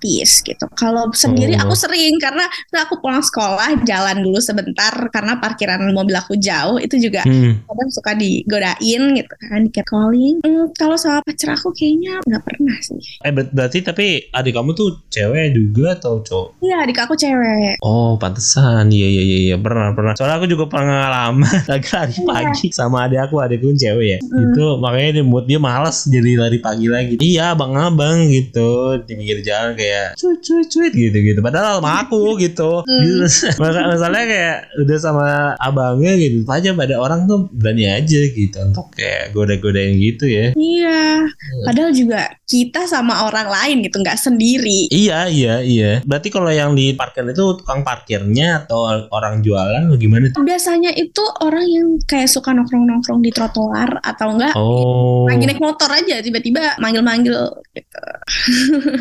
notice 0.01 0.41
gitu. 0.41 0.65
Kalau 0.73 1.13
sendiri 1.13 1.53
Oh. 1.53 1.69
aku 1.69 1.75
sering 1.77 2.17
karena 2.17 2.49
aku 2.75 2.97
pulang 2.99 3.21
sekolah 3.21 3.85
jalan 3.85 4.25
dulu 4.25 4.41
sebentar 4.41 4.89
karena 5.11 5.37
parkiran 5.37 5.93
mobil 5.93 6.17
aku 6.17 6.35
jauh 6.37 6.81
itu 6.81 6.97
juga 6.99 7.21
Hmm. 7.23 7.61
kadang 7.63 7.91
suka 7.91 8.17
digodain 8.17 8.81
gitu 9.13 9.35
kan 9.39 9.61
di 9.61 9.71
catcalling 9.71 10.41
hmm, 10.41 10.73
kalau 10.73 10.97
sama 10.97 11.21
pacar 11.21 11.53
aku 11.53 11.69
kayaknya 11.71 12.17
nggak 12.23 12.43
pernah 12.43 12.77
sih. 12.81 12.97
Eh 13.21 13.29
ber- 13.31 13.51
berarti 13.51 13.79
tapi 13.83 14.07
adik 14.31 14.57
kamu 14.57 14.73
tuh 14.73 15.05
cewek 15.07 15.53
juga 15.53 15.93
atau 15.95 16.25
cowok? 16.25 16.49
Iya 16.61 16.77
adik 16.81 16.99
aku 16.99 17.15
cewek. 17.15 17.77
Oh 17.81 18.17
pantesan 18.17 18.89
iya 18.89 19.05
iya 19.07 19.23
iya 19.23 19.39
iya 19.45 19.57
pernah 19.59 19.93
pernah 19.93 20.17
soalnya 20.17 20.41
aku 20.41 20.49
juga 20.49 20.65
pengalaman 20.67 21.45
lagi 21.69 21.89
lari 21.91 22.13
Iya. 22.17 22.25
pagi 22.25 22.69
sama 22.73 23.05
adik 23.05 23.21
aku 23.23 23.37
adikku 23.39 23.75
cewek 23.75 24.07
ya 24.09 24.19
Mm. 24.23 24.43
itu 24.47 24.65
makanya 24.79 25.11
dia 25.13 25.25
buat 25.27 25.45
dia 25.45 25.59
malas 25.59 26.07
jadi 26.07 26.39
lari 26.39 26.59
pagi 26.59 26.87
lagi 26.87 27.15
iya 27.19 27.53
abang 27.53 27.75
abang 27.75 28.31
gitu 28.31 28.71
di 29.03 29.13
pinggir 29.13 29.43
jalan 29.43 29.75
kayak 29.75 29.90
cuit 30.15 30.41
cuit 30.41 30.67
cuit 30.67 30.93
gitu 30.93 31.19
gitu 31.21 31.41
padahal 31.41 31.79
sama 31.79 32.03
aku 32.03 32.37
gitu 32.37 32.83
Mm. 32.83 33.01
Gitu. 33.01 33.25
Masa- 33.61 33.87
masalahnya 33.87 34.27
kayak 34.27 34.59
udah 34.79 34.97
sama 34.99 35.27
abangnya 35.57 36.13
gitu 36.17 36.43
aja 36.47 36.71
pada 36.73 36.95
orang 36.97 37.25
tuh 37.25 37.49
berani 37.51 37.87
aja 37.87 38.21
gitu 38.27 38.57
untuk 38.61 38.91
kayak 38.93 39.31
goda-godain 39.31 39.97
gitu 39.97 40.25
ya 40.25 40.53
Iya. 40.53 41.27
Padahal 41.63 41.91
juga 41.91 42.21
kita 42.45 42.85
sama 42.85 43.25
orang 43.25 43.47
lain 43.47 43.77
gitu 43.81 43.99
nggak 43.99 44.17
sendiri. 44.17 44.89
Iya 44.89 45.27
iya 45.27 45.55
iya. 45.61 45.93
Berarti 46.03 46.29
kalau 46.29 46.49
yang 46.49 46.73
di 46.73 46.93
parkir 46.93 47.23
itu 47.25 47.55
tukang 47.55 47.81
parkirnya 47.81 48.65
atau 48.65 48.83
orang 49.09 49.39
jualan 49.41 49.87
atau 49.87 49.97
gimana 49.97 50.29
tuh? 50.29 50.43
Biasanya 50.43 50.91
itu 50.93 51.23
orang 51.41 51.63
yang 51.65 51.87
kayak 52.03 52.27
suka 52.27 52.51
nongkrong-nongkrong 52.51 53.21
di 53.21 53.31
trotoar 53.31 54.01
atau 54.01 54.27
enggak 54.31 54.53
Oh. 54.55 55.25
lagi 55.25 55.45
naik 55.45 55.59
motor 55.59 55.87
aja 55.89 56.19
tiba-tiba 56.19 56.75
manggil-manggil 56.77 57.39
gitu. 57.71 58.03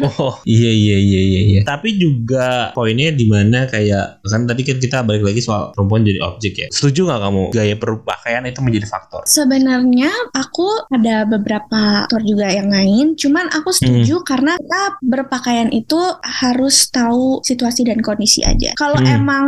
Oh 0.03 0.37
iya 0.43 0.71
iya 0.79 0.97
iya 0.97 1.21
iya. 1.21 1.41
iya. 1.51 1.61
Tapi 1.67 1.99
juga 1.99 2.71
poinnya 2.71 3.11
di 3.11 3.27
mana 3.27 3.67
kayak 3.67 4.23
kan 4.23 4.47
tadi 4.47 4.61
kan 4.63 4.77
kita 4.79 4.97
balik 5.03 5.23
lagi 5.27 5.41
soal 5.43 5.75
perempuan 5.75 6.07
jadi 6.07 6.19
objek 6.23 6.53
ya. 6.55 6.67
Setuju 6.71 7.11
nggak 7.11 7.21
kamu 7.27 7.41
gaya 7.51 7.75
berpakaian 7.75 8.43
itu 8.47 8.59
menjadi 8.63 8.87
faktor? 8.87 9.21
Sebenarnya 9.27 10.11
aku 10.31 10.67
ada 10.87 11.27
beberapa 11.27 12.07
faktor 12.07 12.23
juga 12.23 12.47
yang 12.47 12.71
lain, 12.71 13.19
cuman 13.19 13.51
aku 13.51 13.75
setuju 13.75 14.23
karena 14.23 14.55
kita 14.55 14.83
berpakaian 15.03 15.69
itu 15.73 15.99
harus 16.23 16.87
tahu 16.89 17.43
situasi 17.43 17.83
dan 17.83 17.99
kondisi 17.99 18.45
aja. 18.45 18.71
Kalau 18.79 18.95
Hmm. 18.99 19.17
emang 19.19 19.45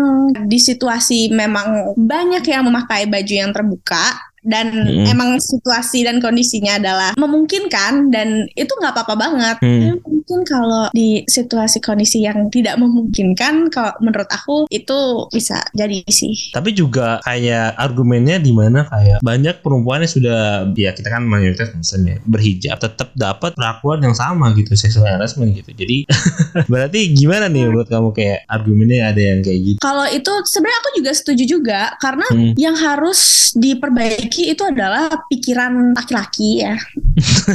di 0.49 0.59
situasi 0.59 1.31
memang 1.31 1.95
banyak 1.95 2.43
yang 2.43 2.67
memakai 2.67 3.07
baju 3.07 3.33
yang 3.33 3.51
terbuka 3.55 4.31
dan 4.41 4.73
Hmm. 4.73 5.05
emang 5.05 5.29
situasi 5.37 6.01
dan 6.01 6.17
kondisinya 6.17 6.81
adalah 6.81 7.13
memungkinkan 7.13 8.09
dan 8.09 8.49
itu 8.57 8.73
nggak 8.73 8.93
apa-apa 8.97 9.15
banget. 9.15 9.57
Hmm. 9.61 10.01
Mungkin 10.21 10.45
kalau 10.45 10.93
di 10.93 11.25
situasi 11.25 11.81
kondisi 11.81 12.21
yang 12.21 12.47
tidak 12.53 12.77
memungkinkan, 12.77 13.73
kalau 13.73 13.93
menurut 13.99 14.29
aku 14.29 14.69
itu 14.69 15.25
bisa 15.33 15.65
jadi 15.73 16.05
sih. 16.07 16.53
Tapi 16.53 16.77
juga 16.77 17.17
kayak 17.25 17.73
argumennya 17.75 18.37
di 18.37 18.53
mana 18.53 18.85
kayak 18.85 19.25
banyak 19.25 19.65
perempuan 19.65 20.05
yang 20.05 20.13
sudah 20.13 20.39
ya 20.77 20.93
kita 20.93 21.09
kan 21.09 21.25
mayoritas 21.25 21.73
muslim 21.73 22.05
ya 22.05 22.17
berhijab 22.23 22.77
tetap 22.77 23.09
dapat 23.17 23.57
perlakuan 23.57 24.01
yang 24.05 24.13
sama 24.13 24.53
gitu 24.53 24.77
sexual 24.77 25.09
harassment 25.09 25.57
gitu. 25.57 25.73
Jadi 25.73 26.05
berarti 26.71 26.99
gimana 27.17 27.49
nih 27.49 27.65
menurut 27.65 27.89
kamu 27.89 28.13
kayak 28.13 28.45
argumennya 28.45 29.09
ada 29.09 29.21
yang 29.21 29.39
kayak 29.41 29.59
gitu? 29.65 29.79
Kalau 29.81 30.05
itu 30.05 30.31
sebenarnya 30.45 30.79
aku 30.85 30.89
juga 31.01 31.11
setuju 31.11 31.43
juga 31.43 31.81
karena 31.97 32.23
Hmm. 32.31 32.55
yang 32.55 32.77
harus 32.77 33.51
diperbaiki 33.57 34.55
itu 34.55 34.63
adalah 34.63 35.11
pikiran 35.27 35.91
laki-laki 35.91 36.63
ya. 36.63 36.79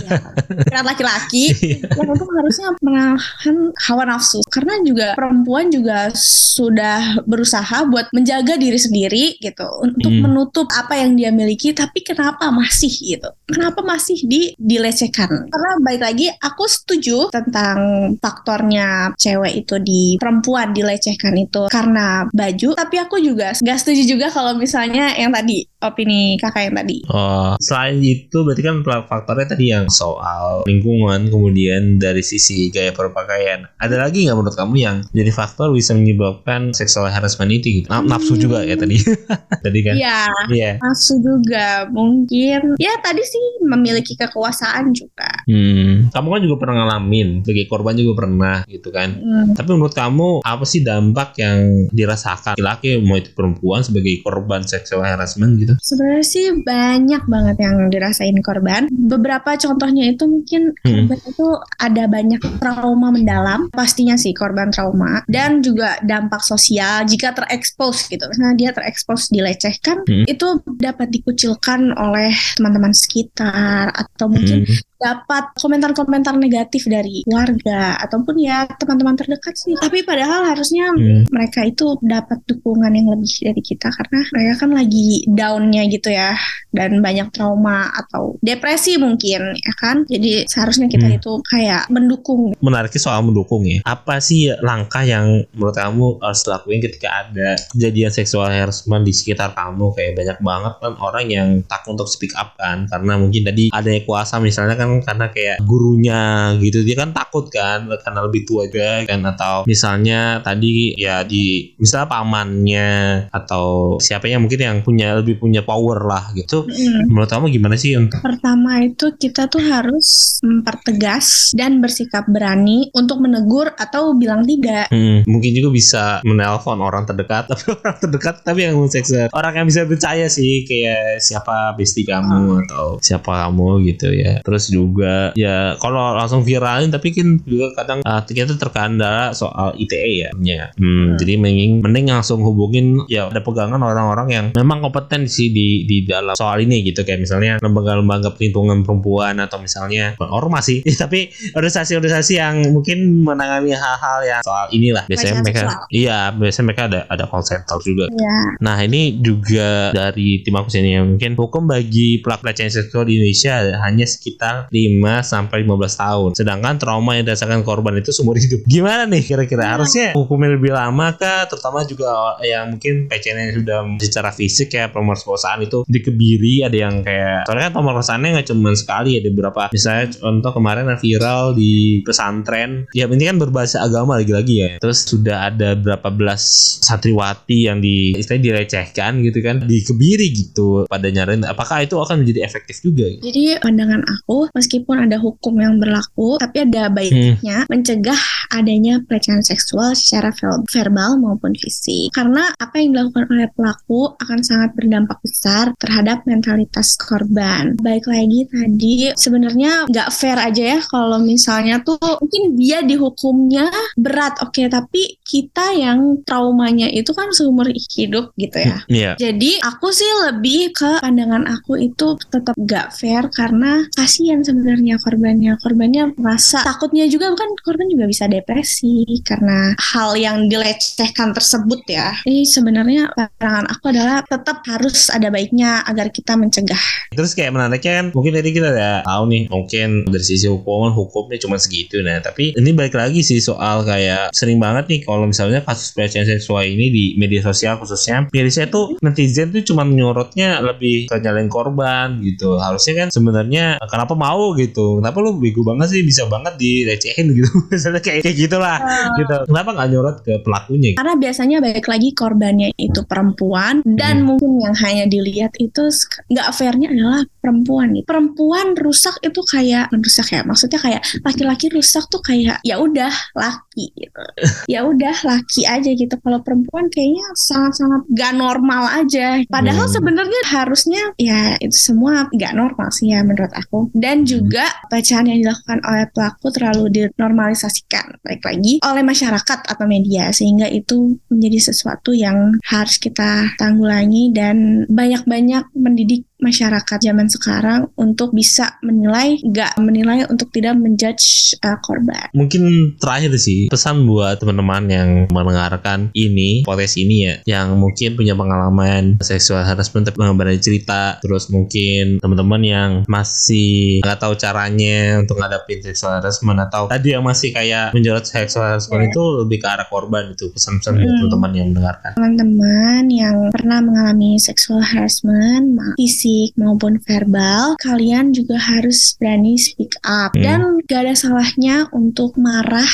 Ya, 0.05 0.21
pikiran 0.61 0.85
laki-laki 0.85 1.45
yang 1.81 2.09
itu 2.13 2.25
harusnya 2.57 2.73
menahan 2.81 3.57
hawa 3.77 4.05
nafsu. 4.09 4.41
Karena 4.49 4.81
juga 4.81 5.13
perempuan 5.13 5.69
juga 5.69 6.09
sudah 6.17 7.21
berusaha 7.29 7.85
buat 7.93 8.09
menjaga 8.17 8.57
diri 8.57 8.81
sendiri 8.81 9.25
gitu. 9.37 9.69
Untuk 9.85 10.09
Hmm. 10.09 10.25
menutup 10.25 10.67
apa 10.73 10.97
yang 10.97 11.13
dia 11.21 11.29
miliki 11.29 11.77
tapi 11.77 12.01
kenapa 12.01 12.49
masih 12.49 12.89
gitu. 12.89 13.29
Kenapa 13.45 13.85
masih 13.85 14.17
di 14.25 14.57
dilecehkan? 14.57 15.29
Karena 15.53 15.73
baik 15.85 16.01
lagi 16.01 16.27
aku 16.33 16.65
setuju 16.65 17.29
tentang 17.29 17.77
faktornya 18.19 19.13
cewek 19.21 19.67
itu 19.67 19.77
di 19.83 20.17
perempuan 20.17 20.73
dilecehkan 20.73 21.37
itu 21.37 21.69
karena 21.69 22.25
baju. 22.33 22.73
Tapi 22.73 22.97
aku 22.97 23.21
juga 23.21 23.53
nggak 23.53 23.79
setuju 23.85 24.03
juga 24.17 24.27
kalau 24.33 24.57
misalnya 24.57 25.13
yang 25.19 25.31
tadi 25.35 25.69
opini 25.83 26.41
kakak 26.41 26.73
yang 26.73 26.77
tadi. 26.79 26.99
Oh, 27.11 27.55
selain 27.61 28.01
itu 28.01 28.43
berarti 28.43 28.63
kan 28.65 28.77
faktornya 28.83 29.47
tadi 29.47 29.71
yang 29.71 29.87
soal 29.91 30.65
lingkungan, 30.67 31.29
kemudian 31.29 31.99
dari 32.01 32.23
sisi 32.23 32.46
gaya 32.71 32.91
berpakaian. 32.91 33.67
Ada 33.77 33.97
lagi 33.99 34.25
nggak 34.25 34.37
menurut 34.37 34.55
kamu 34.55 34.75
yang 34.77 34.97
jadi 35.11 35.29
faktor 35.29 35.71
bisa 35.71 35.93
menyebabkan 35.93 36.73
sexual 36.73 37.07
harassment 37.07 37.51
itu? 37.51 37.83
Gitu? 37.83 37.87
Na- 37.87 38.01
Nafsu 38.03 38.35
juga 38.35 38.63
ya 38.63 38.75
tadi. 38.75 38.97
tadi 39.65 39.79
kan? 39.83 39.95
Iya, 39.95 40.21
Iya. 40.49 40.71
nafsu 40.81 41.19
juga 41.19 41.85
mungkin. 41.89 42.79
Ya 42.79 42.95
tadi 42.99 43.21
sih 43.21 43.45
memiliki 43.63 44.15
kekuasaan 44.15 44.91
juga. 44.91 45.29
Hmm. 45.47 46.11
Kamu 46.11 46.27
kan 46.27 46.41
juga 46.43 46.57
pernah 46.59 46.75
ngalamin 46.83 47.47
sebagai 47.47 47.67
korban 47.71 47.95
juga 47.95 48.13
pernah 48.27 48.57
gitu 48.67 48.91
kan. 48.91 49.15
Hmm. 49.15 49.55
Tapi 49.55 49.69
menurut 49.71 49.95
kamu 49.95 50.43
apa 50.43 50.65
sih 50.67 50.83
dampak 50.83 51.39
yang 51.39 51.87
dirasakan 51.95 52.59
laki-laki 52.59 52.99
mau 52.99 53.15
itu 53.15 53.31
perempuan 53.31 53.87
sebagai 53.87 54.19
korban 54.27 54.67
sexual 54.67 55.07
harassment 55.07 55.55
gitu? 55.63 55.79
Sebenarnya 55.79 56.25
sih 56.27 56.47
banyak 56.67 57.23
banget 57.31 57.57
yang 57.63 57.77
dirasain 57.87 58.35
korban. 58.43 58.91
Beberapa 58.91 59.55
contohnya 59.55 60.11
itu 60.11 60.27
mungkin 60.27 60.75
Hmm. 60.83 61.07
korban 61.07 61.21
itu 61.23 61.47
ada 61.79 62.05
banyak 62.11 62.43
trauma 62.59 63.09
mendalam, 63.15 63.71
pastinya 63.71 64.19
sih 64.19 64.35
korban 64.35 64.75
trauma 64.75 65.23
dan 65.31 65.63
juga 65.63 66.03
dampak 66.03 66.43
sosial 66.43 67.07
jika 67.07 67.31
terekspos 67.33 68.11
gitu. 68.11 68.27
Misalnya 68.27 68.55
dia 68.59 68.71
terekspos 68.75 69.31
dilecehkan, 69.31 70.03
Hmm. 70.03 70.27
itu 70.27 70.47
dapat 70.83 71.15
dikucilkan 71.15 71.95
oleh 71.95 72.35
teman-teman 72.59 72.91
sekitar 72.91 73.95
atau 73.95 74.27
mungkin 74.27 74.67
Hmm. 74.67 74.75
Dapat 74.97 75.53
komentar-komentar 75.57 76.35
negatif 76.35 76.89
dari 76.89 77.21
warga 77.29 78.01
ataupun 78.01 78.41
ya 78.41 78.65
teman-teman 78.77 79.15
terdekat 79.15 79.55
sih. 79.55 79.77
Tapi 79.77 80.03
padahal 80.03 80.49
harusnya 80.49 80.89
Hmm. 80.97 81.29
mereka 81.29 81.63
itu 81.63 81.99
dapat 82.01 82.41
dukungan 82.47 82.89
yang 82.91 83.13
lebih 83.13 83.29
dari 83.43 83.61
kita 83.61 83.93
karena 83.93 84.21
mereka 84.33 84.53
kan 84.65 84.71
lagi 84.73 85.27
downnya 85.29 85.83
gitu 85.87 86.09
ya 86.09 86.33
dan 86.73 87.01
banyak 87.01 87.29
trauma 87.31 87.93
atau 87.93 88.37
depresi 88.41 88.97
mungkin 88.97 89.53
ya 89.55 89.73
kan. 89.77 90.09
Jadi 90.09 90.49
seharusnya 90.49 90.89
kita 90.89 91.07
Hmm. 91.07 91.17
itu 91.19 91.33
kayak 91.45 91.89
mendukung. 91.89 92.57
menariknya 92.59 93.01
soal 93.03 93.21
mendukung 93.23 93.63
ya. 93.63 93.79
Apa 93.85 94.19
sih 94.19 94.51
langkah 94.61 95.03
yang 95.03 95.45
menurut 95.53 95.77
kamu 95.77 96.19
harus 96.19 96.43
lakuin 96.47 96.81
ketika 96.81 97.27
ada 97.27 97.55
kejadian 97.71 98.11
seksual 98.11 98.49
harassment 98.49 99.05
di 99.05 99.13
sekitar 99.13 99.53
kamu? 99.53 99.93
Kayak 99.93 100.13
banyak 100.17 100.39
banget 100.41 100.73
kan 100.81 100.93
orang 100.99 101.27
yang 101.29 101.49
takut 101.65 101.95
untuk 101.95 102.09
speak 102.09 102.33
up 102.35 102.57
kan 102.57 102.89
karena 102.89 103.17
mungkin 103.17 103.43
tadi 103.45 103.69
adanya 103.71 104.03
kuasa 104.03 104.39
misalnya 104.39 104.75
kan 104.75 104.86
karena 105.03 105.27
kayak 105.31 105.57
gurunya 105.65 106.55
gitu 106.61 106.83
dia 106.83 106.97
kan 106.99 107.11
takut 107.13 107.49
kan 107.49 107.89
karena 107.89 108.21
lebih 108.27 108.43
tua 108.49 108.69
juga 108.69 109.05
kan 109.07 109.21
atau 109.25 109.65
misalnya 109.69 110.41
tadi 110.41 110.97
ya 110.97 111.23
di 111.27 111.75
misalnya 111.79 112.09
pamannya 112.11 112.93
atau 113.31 113.97
siapanya 114.01 114.43
mungkin 114.43 114.61
yang 114.61 114.79
punya 114.83 115.19
lebih 115.21 115.39
punya 115.41 115.63
power 115.63 116.05
lah 116.07 116.33
gitu. 116.35 116.65
Mm. 116.67 117.11
Menurut 117.11 117.31
kamu 117.31 117.47
gimana 117.53 117.77
sih 117.79 117.97
untuk 117.97 118.21
Pertama 118.23 118.83
itu 118.83 119.15
kita 119.17 119.49
tuh 119.51 119.63
harus 119.63 120.39
mempertegas 120.43 121.53
dan 121.57 121.79
bersikap 121.81 122.27
berani 122.29 122.89
untuk 122.93 123.21
menegur 123.23 123.73
atau 123.77 124.17
bilang 124.17 124.45
tidak. 124.45 124.89
Hmm, 124.91 125.27
mungkin 125.29 125.51
juga 125.53 125.71
bisa 125.73 126.05
menelpon 126.23 126.81
orang 126.81 127.05
terdekat 127.07 127.47
tapi 127.51 127.65
orang 127.73 127.97
terdekat 128.03 128.35
tapi 128.43 128.61
yang 128.67 128.77
seksual 128.91 129.29
orang 129.33 129.63
yang 129.63 129.67
bisa 129.67 129.87
percaya 129.87 130.27
sih 130.27 130.65
kayak 130.65 131.23
siapa 131.23 131.75
bestie 131.79 132.07
kamu 132.07 132.67
atau 132.67 132.99
siapa 133.01 133.47
kamu 133.47 133.87
gitu 133.87 134.09
ya 134.13 134.41
terus 134.43 134.69
juga. 134.77 135.33
Ya 135.33 135.75
kalau 135.81 136.13
langsung 136.17 136.45
viralin 136.45 136.93
tapi 136.93 137.17
kan 137.17 137.41
juga 137.49 137.73
kadang 137.77 137.99
uh, 138.05 138.21
kita 138.25 138.57
terkendala 138.61 139.33
soal 139.33 139.73
ITE 139.81 140.29
ya 140.29 140.31
ya. 140.45 140.69
Hmm, 140.77 141.17
jadi 141.17 141.41
mending 141.41 141.81
mending 141.81 142.13
langsung 142.13 142.45
hubungin 142.45 143.09
ya 143.09 143.33
ada 143.33 143.41
pegangan 143.41 143.81
orang-orang 143.81 144.29
yang 144.29 144.47
memang 144.53 144.85
kompeten 144.85 145.25
sih 145.27 145.51
di 145.51 145.89
di 145.89 146.05
dalam 146.05 146.37
soal 146.37 146.61
ini 146.61 146.85
gitu. 146.87 147.03
Kayak 147.03 147.25
misalnya 147.25 147.53
lembaga-lembaga 147.63 148.37
perlindungan 148.37 148.85
perempuan 148.85 149.41
atau 149.41 149.59
misalnya 149.61 150.15
ormas 150.21 150.69
sih 150.69 150.83
tapi 151.03 151.31
organisasi-organisasi 151.55 152.33
yang 152.37 152.75
mungkin 152.75 153.23
menangani 153.23 153.73
hal-hal 153.73 154.19
yang 154.27 154.41
soal 154.45 154.69
inilah. 154.75 155.05
Biasanya 155.09 155.43
mereka 155.43 155.87
iya 155.89 156.31
biasanya 156.35 156.65
mereka 156.73 156.83
ada 156.91 157.01
ada 157.09 157.25
call 157.29 157.45
center 157.47 157.79
juga. 157.83 158.11
Ya, 158.13 158.37
nah 158.61 158.77
ini 158.83 159.19
juga 159.21 159.95
dari 159.95 160.43
tim 160.43 160.55
aku 160.57 160.69
sini 160.71 160.99
yang 160.99 161.17
mungkin 161.17 161.39
hukum 161.39 161.69
bagi 161.71 162.21
pelaku 162.21 162.47
pelecehan 162.47 162.73
seksual 162.73 163.07
di 163.07 163.19
Indonesia 163.19 163.59
hanya 163.83 164.07
sekitar 164.07 164.66
5 164.71 165.23
sampai 165.23 165.63
15 165.65 166.03
tahun. 166.03 166.31
Sedangkan 166.37 166.75
trauma 166.77 167.17
yang 167.19 167.25
dirasakan 167.27 167.63
korban 167.63 167.99
itu 167.99 168.11
seumur 168.13 168.37
hidup. 168.39 168.63
Gimana 168.67 169.09
nih 169.09 169.23
kira-kira? 169.25 169.63
Iya. 169.67 169.73
harusnya 169.77 170.07
hukumnya 170.15 170.55
lebih 170.55 170.73
lama 170.73 171.17
kah? 171.19 171.49
Terutama 171.51 171.83
juga 171.89 172.39
yang 172.45 172.77
mungkin 172.77 173.11
pelecehan 173.11 173.37
yang 173.37 173.53
sudah 173.63 173.79
secara 174.01 174.31
fisik 174.31 174.73
kayak 174.73 174.95
pemerkosaan 174.95 175.67
itu 175.67 175.83
dikebiri 175.87 176.63
ada 176.67 176.77
yang 176.77 177.03
kayak 177.03 177.49
soalnya 177.49 177.71
kan 177.71 177.75
pemerkosaannya 177.83 178.29
nggak 178.39 178.49
cuma 178.53 178.71
sekali 178.77 179.19
ada 179.19 179.29
beberapa. 179.33 179.63
Misalnya 179.73 180.05
contoh 180.17 180.53
kemarin 180.55 180.85
yang 180.89 181.01
viral 181.01 181.43
di 181.57 182.01
pesantren. 182.07 182.87
Ya 182.95 183.09
ini 183.11 183.25
kan 183.27 183.39
berbahasa 183.41 183.83
agama 183.83 184.21
lagi-lagi 184.21 184.55
ya. 184.61 184.71
Terus 184.79 185.07
sudah 185.09 185.51
ada 185.53 185.75
berapa 185.75 186.09
belas 186.13 186.43
santriwati 186.85 187.69
yang 187.69 187.81
di 187.81 188.15
istilahnya 188.15 188.55
dilecehkan 188.55 189.25
gitu 189.25 189.39
kan 189.43 189.65
dikebiri 189.65 190.27
gitu 190.33 190.85
pada 190.87 191.09
nyaranin 191.09 191.47
apakah 191.49 191.83
itu 191.83 191.97
akan 191.97 192.23
menjadi 192.23 192.47
efektif 192.47 192.83
juga? 192.85 193.09
Gitu? 193.09 193.23
Jadi 193.27 193.43
pandangan 193.63 194.03
aku 194.05 194.51
meskipun 194.57 195.05
ada 195.05 195.21
hukum 195.21 195.61
yang 195.61 195.77
berlaku, 195.77 196.41
tapi 196.41 196.65
ada 196.65 196.89
baiknya 196.89 197.63
hmm. 197.65 197.69
mencegah 197.69 198.19
adanya 198.57 199.05
pelecehan 199.05 199.45
seksual 199.45 199.93
secara 199.93 200.33
verbal 200.73 201.21
maupun 201.21 201.53
fisik. 201.53 202.17
Karena 202.17 202.49
apa 202.57 202.81
yang 202.81 202.97
dilakukan 202.97 203.29
oleh 203.29 203.49
pelaku 203.53 204.17
akan 204.17 204.41
sangat 204.41 204.73
berdampak 204.73 205.21
besar 205.21 205.77
terhadap 205.77 206.25
mentalitas 206.25 206.97
korban. 206.97 207.77
Baik 207.77 208.09
lagi 208.09 208.49
tadi 208.49 209.13
sebenarnya 209.13 209.91
nggak 209.93 210.09
fair 210.15 210.39
aja 210.41 210.79
ya 210.79 210.81
kalau 210.89 211.21
misalnya 211.21 211.85
tuh 211.85 212.01
mungkin 212.01 212.57
dia 212.57 212.81
dihukumnya 212.81 213.69
berat, 213.99 214.39
oke, 214.41 214.57
okay, 214.57 214.67
tapi 214.71 215.21
kita 215.27 215.75
yang 215.75 216.23
traumanya 216.23 216.89
itu 216.89 217.11
kan 217.13 217.35
seumur 217.35 217.69
hidup 217.69 218.33
gitu 218.39 218.59
ya. 218.63 218.79
Yeah. 218.87 219.15
Jadi 219.19 219.59
aku 219.61 219.91
sih 219.91 220.09
lebih 220.31 220.73
ke 220.73 221.03
pandangan 221.03 221.45
aku 221.51 221.83
itu 221.83 222.15
tetap 222.31 222.55
gak 222.57 222.95
fair 222.95 223.27
karena 223.35 223.85
kasihan 223.99 224.46
sebenarnya 224.47 225.03
korbannya. 225.03 225.59
Korbannya 225.59 226.15
merasa 226.15 226.63
takutnya 226.63 227.11
juga 227.11 227.35
kan 227.35 227.51
korban 227.67 227.91
juga 227.91 228.07
bisa 228.07 228.31
depresi 228.31 229.03
karena 229.27 229.75
hal 229.77 230.15
yang 230.15 230.47
dilecehkan 230.47 231.35
tersebut 231.35 231.83
ya. 231.91 232.15
Ini 232.23 232.47
sebenarnya 232.47 233.11
pandangan 233.11 233.67
aku 233.67 233.91
adalah 233.91 234.23
tetap 234.23 234.63
harus 234.71 235.11
ada 235.11 235.29
baiknya 235.35 235.83
agar 235.85 236.15
kita 236.15 236.39
mencegah. 236.39 237.11
Terus 237.11 237.35
kayak 237.35 237.51
menariknya 237.51 237.93
kan 238.03 238.07
mungkin 238.15 238.33
tadi 238.37 238.51
kita 238.55 238.69
udah 238.71 238.95
tahu 239.03 239.23
nih 239.33 239.43
mungkin 239.51 239.89
dari 240.07 240.25
sisi 240.25 240.47
hukum 240.47 240.93
hukumnya 240.93 241.41
cuma 241.41 241.57
segitu 241.57 242.05
nah 242.05 242.21
tapi 242.21 242.53
ini 242.53 242.71
balik 242.77 242.93
lagi 242.93 243.25
sih 243.25 243.41
soal 243.41 243.83
kayak 243.83 244.31
sering 244.37 244.61
banget 244.61 244.85
nih 244.87 245.01
kalau 245.09 245.25
misalnya 245.25 245.65
kasus 245.65 245.97
pelecehan 245.97 246.29
seksual 246.29 246.63
ini 246.63 246.93
di 246.93 247.05
media 247.17 247.41
sosial 247.41 247.81
khususnya 247.81 248.29
saya 248.53 248.69
tuh 248.71 248.97
netizen 249.03 249.51
tuh 249.51 249.65
cuma 249.65 249.83
nyorotnya 249.85 250.61
lebih 250.63 251.11
ke 251.11 251.17
nyalain 251.21 251.51
korban 251.51 252.21
gitu 252.21 252.61
harusnya 252.61 253.05
kan 253.05 253.09
sebenarnya 253.09 253.81
kenapa 253.89 254.13
mau 254.13 254.36
gitu. 254.59 255.01
Kenapa 255.01 255.19
lu 255.23 255.39
bego 255.39 255.63
banget 255.67 255.93
sih? 255.93 256.03
Bisa 256.03 256.29
banget 256.29 256.55
direcehin 256.61 257.33
gitu. 257.33 257.51
Misalnya 257.73 258.03
kayak 258.03 258.23
kayak 258.25 258.37
gitulah 258.37 258.77
uh, 258.81 259.17
gitu. 259.19 259.35
Kenapa 259.51 259.71
nggak 259.77 259.89
nyorot 259.93 260.17
ke 260.23 260.35
pelakunya? 260.43 260.91
Karena 260.97 261.15
biasanya 261.17 261.57
baik 261.63 261.87
lagi 261.87 262.09
korbannya 262.13 262.69
itu 262.77 263.01
perempuan 263.07 263.81
dan 263.85 264.23
hmm. 264.23 264.27
mungkin 264.27 264.51
yang 264.63 264.77
hanya 264.77 265.05
dilihat 265.09 265.53
itu 265.59 265.89
nggak 266.33 266.49
fairnya 266.55 266.89
adalah 266.93 267.23
perempuan 267.41 267.95
gitu. 267.95 268.07
Perempuan 268.07 268.67
rusak 268.75 269.17
itu 269.23 269.41
kayak 269.47 269.91
merusak 269.95 270.29
ya 270.35 270.43
maksudnya 270.43 270.81
kayak 270.83 271.03
laki-laki 271.23 271.71
rusak 271.71 272.05
tuh 272.11 272.21
kayak 272.23 272.59
ya 272.67 272.77
udah 272.83 273.13
laki 273.37 273.93
gitu. 273.95 274.23
Ya 274.67 274.83
udah 274.83 275.15
laki 275.23 275.63
aja 275.63 275.91
gitu. 275.95 276.15
Kalau 276.21 276.43
perempuan 276.43 276.91
kayaknya 276.91 277.23
sangat-sangat 277.39 278.03
gak 278.13 278.35
normal 278.35 278.91
aja. 278.91 279.41
Padahal 279.47 279.87
hmm. 279.87 279.95
sebenarnya 279.95 280.43
harusnya 280.51 281.03
ya 281.17 281.55
itu 281.63 281.77
semua 281.77 282.27
gak 282.35 282.53
normal 282.57 282.91
sih 282.91 283.15
ya 283.15 283.23
menurut 283.23 283.53
aku. 283.55 283.89
Dan 283.95 284.26
juga 284.27 284.67
bacaan 284.91 285.31
yang 285.31 285.39
dilakukan 285.47 285.79
oleh 285.87 286.07
pelaku 286.11 286.47
terlalu 286.51 286.85
dinormalisasikan 286.91 288.19
baik 288.27 288.43
lagi 288.43 288.83
oleh 288.83 289.03
masyarakat 289.07 289.59
atau 289.71 289.87
media 289.87 290.35
sehingga 290.35 290.67
itu 290.67 291.17
menjadi 291.31 291.71
sesuatu 291.73 292.11
yang 292.13 292.59
harus 292.67 292.99
kita 292.99 293.55
tanggulangi 293.57 294.35
dan 294.35 294.85
banyak-banyak 294.91 295.71
mendidik 295.79 296.27
masyarakat 296.37 296.99
zaman 297.01 297.29
sekarang 297.33 297.89
untuk 297.97 298.33
bisa 298.37 298.77
menilai, 298.85 299.41
gak 299.53 299.77
menilai 299.81 300.29
untuk 300.29 300.53
tidak 300.53 300.77
menjudge 300.77 301.57
uh, 301.65 301.81
korban. 301.81 302.29
Mungkin 302.37 302.97
terakhir 303.01 303.33
sih 303.41 303.73
pesan 303.73 304.05
buat 304.05 304.41
teman-teman 304.41 304.85
yang 304.89 305.09
mendengarkan 305.33 306.13
ini 306.13 306.63
podcast 306.63 307.01
ini 307.01 307.17
ya, 307.25 307.35
yang 307.59 307.81
mungkin 307.81 308.15
punya 308.15 308.37
pengalaman 308.37 309.17
seksual 309.25 309.65
harassment 309.65 310.09
tapi 310.09 310.21
cerita, 310.61 311.19
terus 311.25 311.49
mungkin 311.49 312.21
teman-teman 312.21 312.63
yang 312.63 312.91
masih 313.09 314.01
nggak 314.17 314.25
tahu 314.25 314.35
caranya 314.37 315.21
untuk 315.21 315.37
ngadapin 315.37 315.81
seksual 315.85 316.21
harassment 316.21 316.59
atau 316.65 316.89
tadi 316.89 317.13
yang 317.13 317.25
masih 317.25 317.53
kayak 317.53 317.93
menjorot 317.93 318.25
seksual 318.25 318.65
harassment 318.65 319.05
yeah. 319.05 319.13
itu 319.13 319.23
lebih 319.45 319.59
ke 319.61 319.69
arah 319.69 319.87
korban 319.89 320.33
itu 320.33 320.49
pesan-pesan 320.49 320.97
hmm. 320.97 321.01
buat 321.05 321.13
teman-teman 321.21 321.53
yang 321.53 321.67
mendengarkan. 321.73 322.13
Teman-teman 322.19 323.03
yang 323.09 323.37
pernah 323.55 323.79
mengalami 323.81 324.41
seksual 324.41 324.83
harassment, 324.83 325.77
fisik 325.97 326.17
fisik 326.17 326.57
maupun 326.57 326.99
verbal, 327.05 327.77
kalian 327.79 328.35
juga 328.35 328.59
harus 328.59 329.15
berani 329.21 329.61
speak 329.61 329.95
up. 330.03 330.33
Hmm. 330.35 330.43
Dan 330.43 330.61
gak 330.89 331.07
ada 331.07 331.15
salahnya 331.15 331.87
untuk 331.93 332.35
marah 332.41 332.89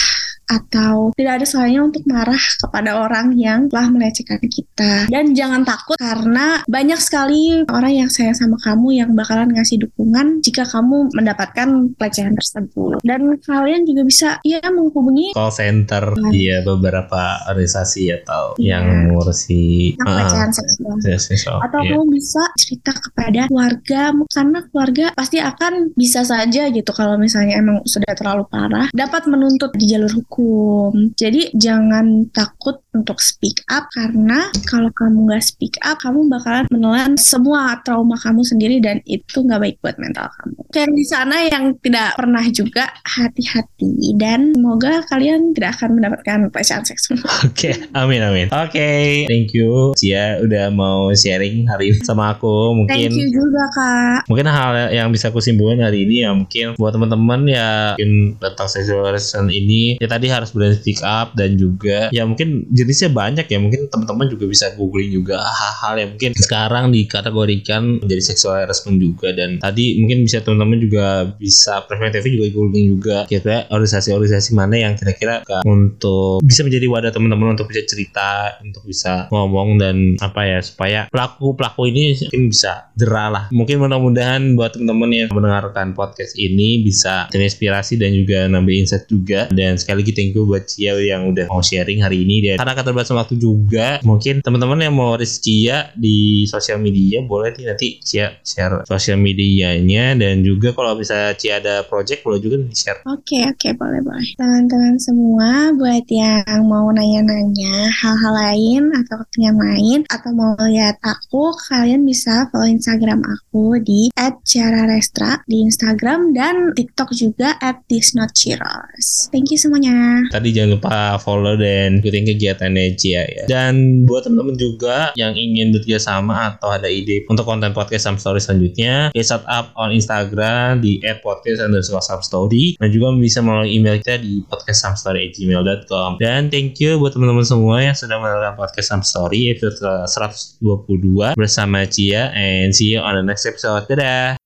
atau 0.50 1.14
tidak 1.16 1.42
ada 1.42 1.46
salahnya 1.46 1.80
untuk 1.86 2.02
marah 2.08 2.40
kepada 2.60 3.00
orang 3.00 3.34
yang 3.38 3.68
telah 3.70 3.88
melecehkan 3.88 4.42
kita. 4.42 5.06
Dan 5.08 5.32
jangan 5.32 5.62
takut 5.64 5.96
karena 5.96 6.60
banyak 6.66 7.00
sekali 7.00 7.62
orang 7.68 7.92
yang 8.06 8.10
sayang 8.10 8.36
sama 8.36 8.58
kamu 8.60 9.02
yang 9.02 9.10
bakalan 9.16 9.50
ngasih 9.54 9.82
dukungan 9.82 10.42
jika 10.44 10.66
kamu 10.68 11.12
mendapatkan 11.14 11.94
pelecehan 11.96 12.34
tersebut. 12.36 13.00
Dan 13.06 13.38
kalian 13.42 13.86
juga 13.88 14.02
bisa 14.06 14.28
ya 14.42 14.62
menghubungi 14.68 15.34
call 15.36 15.52
center 15.52 16.14
nah. 16.16 16.32
iya 16.32 16.60
beberapa 16.64 17.42
organisasi 17.48 18.12
atau 18.22 18.56
ya. 18.58 18.78
yang 18.78 19.08
mengurusi 19.08 19.94
yang 19.96 20.06
pelecehan 20.06 20.50
uh, 20.50 20.56
seksual. 20.56 20.94
seksual. 21.02 21.58
Atau 21.64 21.80
yeah. 21.84 21.90
kamu 21.96 22.04
bisa 22.12 22.42
cerita 22.58 22.92
kepada 22.96 23.42
keluarga 23.48 24.02
karena 24.30 24.58
keluarga 24.68 25.06
pasti 25.16 25.38
akan 25.38 25.94
bisa 25.96 26.24
saja 26.26 26.68
gitu 26.70 26.90
kalau 26.92 27.16
misalnya 27.16 27.58
emang 27.60 27.84
sudah 27.84 28.12
terlalu 28.16 28.44
parah 28.48 28.88
dapat 28.92 29.28
menuntut 29.28 29.72
di 29.76 29.90
jalur 29.90 30.10
hukum 30.10 30.31
hukum. 30.32 31.12
Jadi 31.12 31.52
jangan 31.52 32.32
takut 32.32 32.80
untuk 32.92 33.20
speak 33.20 33.64
up 33.68 33.88
karena 33.92 34.48
kalau 34.68 34.88
kamu 34.92 35.28
nggak 35.28 35.44
speak 35.44 35.76
up, 35.84 36.00
kamu 36.00 36.28
bakalan 36.28 36.64
menelan 36.72 37.16
semua 37.20 37.80
trauma 37.84 38.16
kamu 38.20 38.44
sendiri 38.44 38.80
dan 38.80 39.00
itu 39.04 39.44
nggak 39.44 39.60
baik 39.60 39.76
buat 39.84 39.96
mental 40.00 40.28
kamu. 40.40 40.60
Kayak 40.72 40.90
di 40.96 41.04
sana 41.04 41.36
yang 41.48 41.64
tidak 41.80 42.16
pernah 42.16 42.44
juga 42.52 42.84
hati-hati 43.04 44.16
dan 44.16 44.56
semoga 44.56 45.04
kalian 45.08 45.52
tidak 45.56 45.80
akan 45.80 46.00
mendapatkan 46.00 46.38
pelecehan 46.48 46.84
seksual. 46.84 47.20
Oke, 47.48 47.72
okay, 47.72 47.74
amin 47.92 48.20
amin. 48.24 48.46
Oke, 48.52 48.76
okay, 48.76 49.04
thank 49.28 49.52
you 49.52 49.92
Cia 49.96 50.40
udah 50.40 50.72
mau 50.72 51.12
sharing 51.12 51.68
hari 51.68 51.92
ini 51.92 52.00
sama 52.04 52.36
aku. 52.36 52.76
Mungkin 52.76 52.92
Thank 52.92 53.16
you 53.16 53.28
juga 53.28 53.64
kak. 53.72 54.20
Mungkin 54.28 54.48
hal 54.48 54.92
yang 54.92 55.08
bisa 55.12 55.28
aku 55.32 55.40
simpulkan 55.40 55.80
hari 55.80 56.04
ini 56.04 56.24
ya 56.24 56.30
mungkin 56.32 56.76
buat 56.76 56.92
teman-teman 56.92 57.48
ya 57.48 57.96
mungkin 57.96 58.36
tentang 58.36 58.68
sexual 58.68 59.08
harassment 59.08 59.48
ini 59.48 59.96
ya 59.96 60.08
tadi 60.08 60.21
harus 60.28 60.52
berani 60.52 60.76
speak 60.78 61.00
up 61.02 61.34
dan 61.34 61.56
juga 61.56 62.12
ya 62.12 62.22
mungkin 62.28 62.68
jenisnya 62.70 63.10
banyak 63.10 63.46
ya. 63.48 63.58
Mungkin 63.58 63.88
teman-teman 63.88 64.26
juga 64.28 64.44
bisa 64.46 64.74
googling 64.74 65.10
juga 65.10 65.40
hal-hal 65.40 65.94
yang 65.98 66.10
mungkin 66.14 66.32
sekarang 66.36 66.92
dikategorikan 66.92 68.02
menjadi 68.02 68.22
seksual 68.34 68.62
harassment 68.62 68.98
juga. 69.00 69.32
Dan 69.32 69.58
tadi 69.58 69.98
mungkin 69.98 70.26
bisa 70.26 70.44
teman-teman 70.44 70.78
juga 70.78 71.06
bisa 71.38 71.82
preventif 71.86 72.26
juga 72.26 72.46
googling 72.52 72.86
juga. 72.92 73.16
Kira 73.26 73.66
organisasi-organisasi 73.72 74.50
mana 74.52 74.76
yang 74.78 74.94
kira-kira 74.98 75.42
untuk 75.64 76.44
bisa 76.44 76.62
menjadi 76.66 76.86
wadah 76.90 77.10
teman-teman 77.14 77.54
untuk 77.56 77.70
bisa 77.70 77.82
cerita 77.88 78.60
untuk 78.60 78.84
bisa 78.86 79.26
ngomong 79.32 79.80
dan 79.80 80.18
apa 80.20 80.44
ya 80.44 80.58
supaya 80.60 81.06
pelaku 81.08 81.54
pelaku 81.56 81.88
ini 81.88 82.18
mungkin 82.28 82.52
bisa 82.52 82.92
jerah 82.98 83.28
lah. 83.32 83.44
Mungkin 83.54 83.80
mudah-mudahan 83.80 84.54
buat 84.58 84.76
teman-teman 84.76 85.10
yang 85.10 85.28
mendengarkan 85.32 85.94
podcast 85.96 86.34
ini 86.36 86.82
bisa 86.82 87.30
terinspirasi 87.30 87.96
dan 87.96 88.12
juga 88.12 88.46
nambah 88.50 88.74
insight 88.74 89.06
juga. 89.08 89.48
Dan 89.52 89.78
sekali 89.78 90.04
lagi 90.04 90.11
thank 90.12 90.36
you 90.36 90.44
buat 90.44 90.68
Cia 90.68 90.96
yang 91.00 91.32
udah 91.32 91.48
mau 91.48 91.64
sharing 91.64 92.04
hari 92.04 92.24
ini 92.24 92.44
dan 92.44 92.56
karena 92.60 92.76
keterbatasan 92.76 93.16
waktu 93.18 93.34
juga 93.40 93.98
mungkin 94.04 94.44
teman-teman 94.44 94.84
yang 94.84 94.94
mau 94.94 95.16
reach 95.16 95.40
Cia 95.42 95.90
di 95.96 96.44
sosial 96.46 96.78
media 96.78 97.24
boleh 97.24 97.52
nih 97.56 97.66
nanti 97.68 97.88
Cia 98.04 98.36
share 98.44 98.84
sosial 98.84 99.18
medianya 99.18 100.14
dan 100.16 100.44
juga 100.44 100.76
kalau 100.76 100.96
bisa 100.96 101.32
Cia 101.36 101.58
ada 101.58 101.84
project 101.86 102.22
boleh 102.22 102.40
juga 102.40 102.60
nih 102.60 102.72
share. 102.74 103.00
Oke 103.08 103.38
okay, 103.38 103.42
oke 103.48 103.58
okay, 103.58 103.72
boleh 103.74 104.00
boleh. 104.04 104.28
Teman-teman 104.36 104.96
semua 105.00 105.72
buat 105.76 106.06
yang 106.08 106.60
mau 106.68 106.88
nanya-nanya 106.92 107.88
hal-hal 107.90 108.34
lain 108.34 108.82
atau 109.04 109.18
yang 109.38 109.56
lain 109.56 110.04
atau 110.10 110.30
mau 110.34 110.54
lihat 110.58 110.98
aku 111.00 111.54
kalian 111.70 112.04
bisa 112.04 112.48
follow 112.50 112.68
Instagram 112.68 113.22
aku 113.24 113.78
di 113.80 114.10
@ciararestra 114.44 115.42
di 115.46 115.64
Instagram 115.64 116.34
dan 116.36 116.74
TikTok 116.74 117.14
juga 117.14 117.56
@thisnotchiros. 117.86 119.32
Thank 119.32 119.54
you 119.54 119.58
semuanya. 119.58 120.01
Tadi 120.32 120.48
jangan 120.54 120.70
lupa 120.78 120.96
follow 121.20 121.54
dan 121.58 122.00
ikutin 122.00 122.24
kegiatannya 122.24 122.96
Cia 122.96 123.24
ya. 123.28 123.44
Dan 123.44 124.04
buat 124.08 124.24
teman-teman 124.24 124.56
juga 124.56 125.12
yang 125.18 125.36
ingin 125.36 125.74
bekerja 125.74 126.00
sama 126.00 126.54
atau 126.54 126.72
ada 126.72 126.88
ide 126.88 127.24
untuk 127.28 127.44
konten 127.44 127.76
podcast 127.76 128.08
Sam 128.08 128.16
Story 128.16 128.40
selanjutnya, 128.40 129.12
ya 129.12 129.24
set 129.24 129.44
up 129.44 129.74
on 129.76 129.92
Instagram 129.92 130.80
di 130.80 131.02
@podcast 131.20 131.60
underscore 131.60 132.04
Sam 132.04 132.20
Story 132.24 132.80
dan 132.80 132.88
juga 132.88 133.12
bisa 133.18 133.44
melalui 133.44 133.76
email 133.76 134.00
kita 134.00 134.20
di 134.20 134.40
podcastsamstory@gmail.com. 134.48 136.22
Dan 136.22 136.48
thank 136.48 136.80
you 136.80 136.96
buat 136.96 137.12
teman-teman 137.12 137.44
semua 137.44 137.84
yang 137.84 137.96
sudah 137.96 138.16
menonton 138.16 138.56
podcast 138.56 138.88
Sam 138.88 139.02
Story 139.04 139.52
episode 139.52 140.08
122 140.08 141.36
bersama 141.36 141.84
Cia 141.84 142.32
and 142.32 142.72
see 142.72 142.96
you 142.96 143.00
on 143.04 143.18
the 143.18 143.24
next 143.24 143.44
episode. 143.44 143.84
Dadah. 143.90 144.40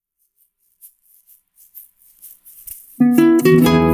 thank 2.96 3.68
you 3.68 3.85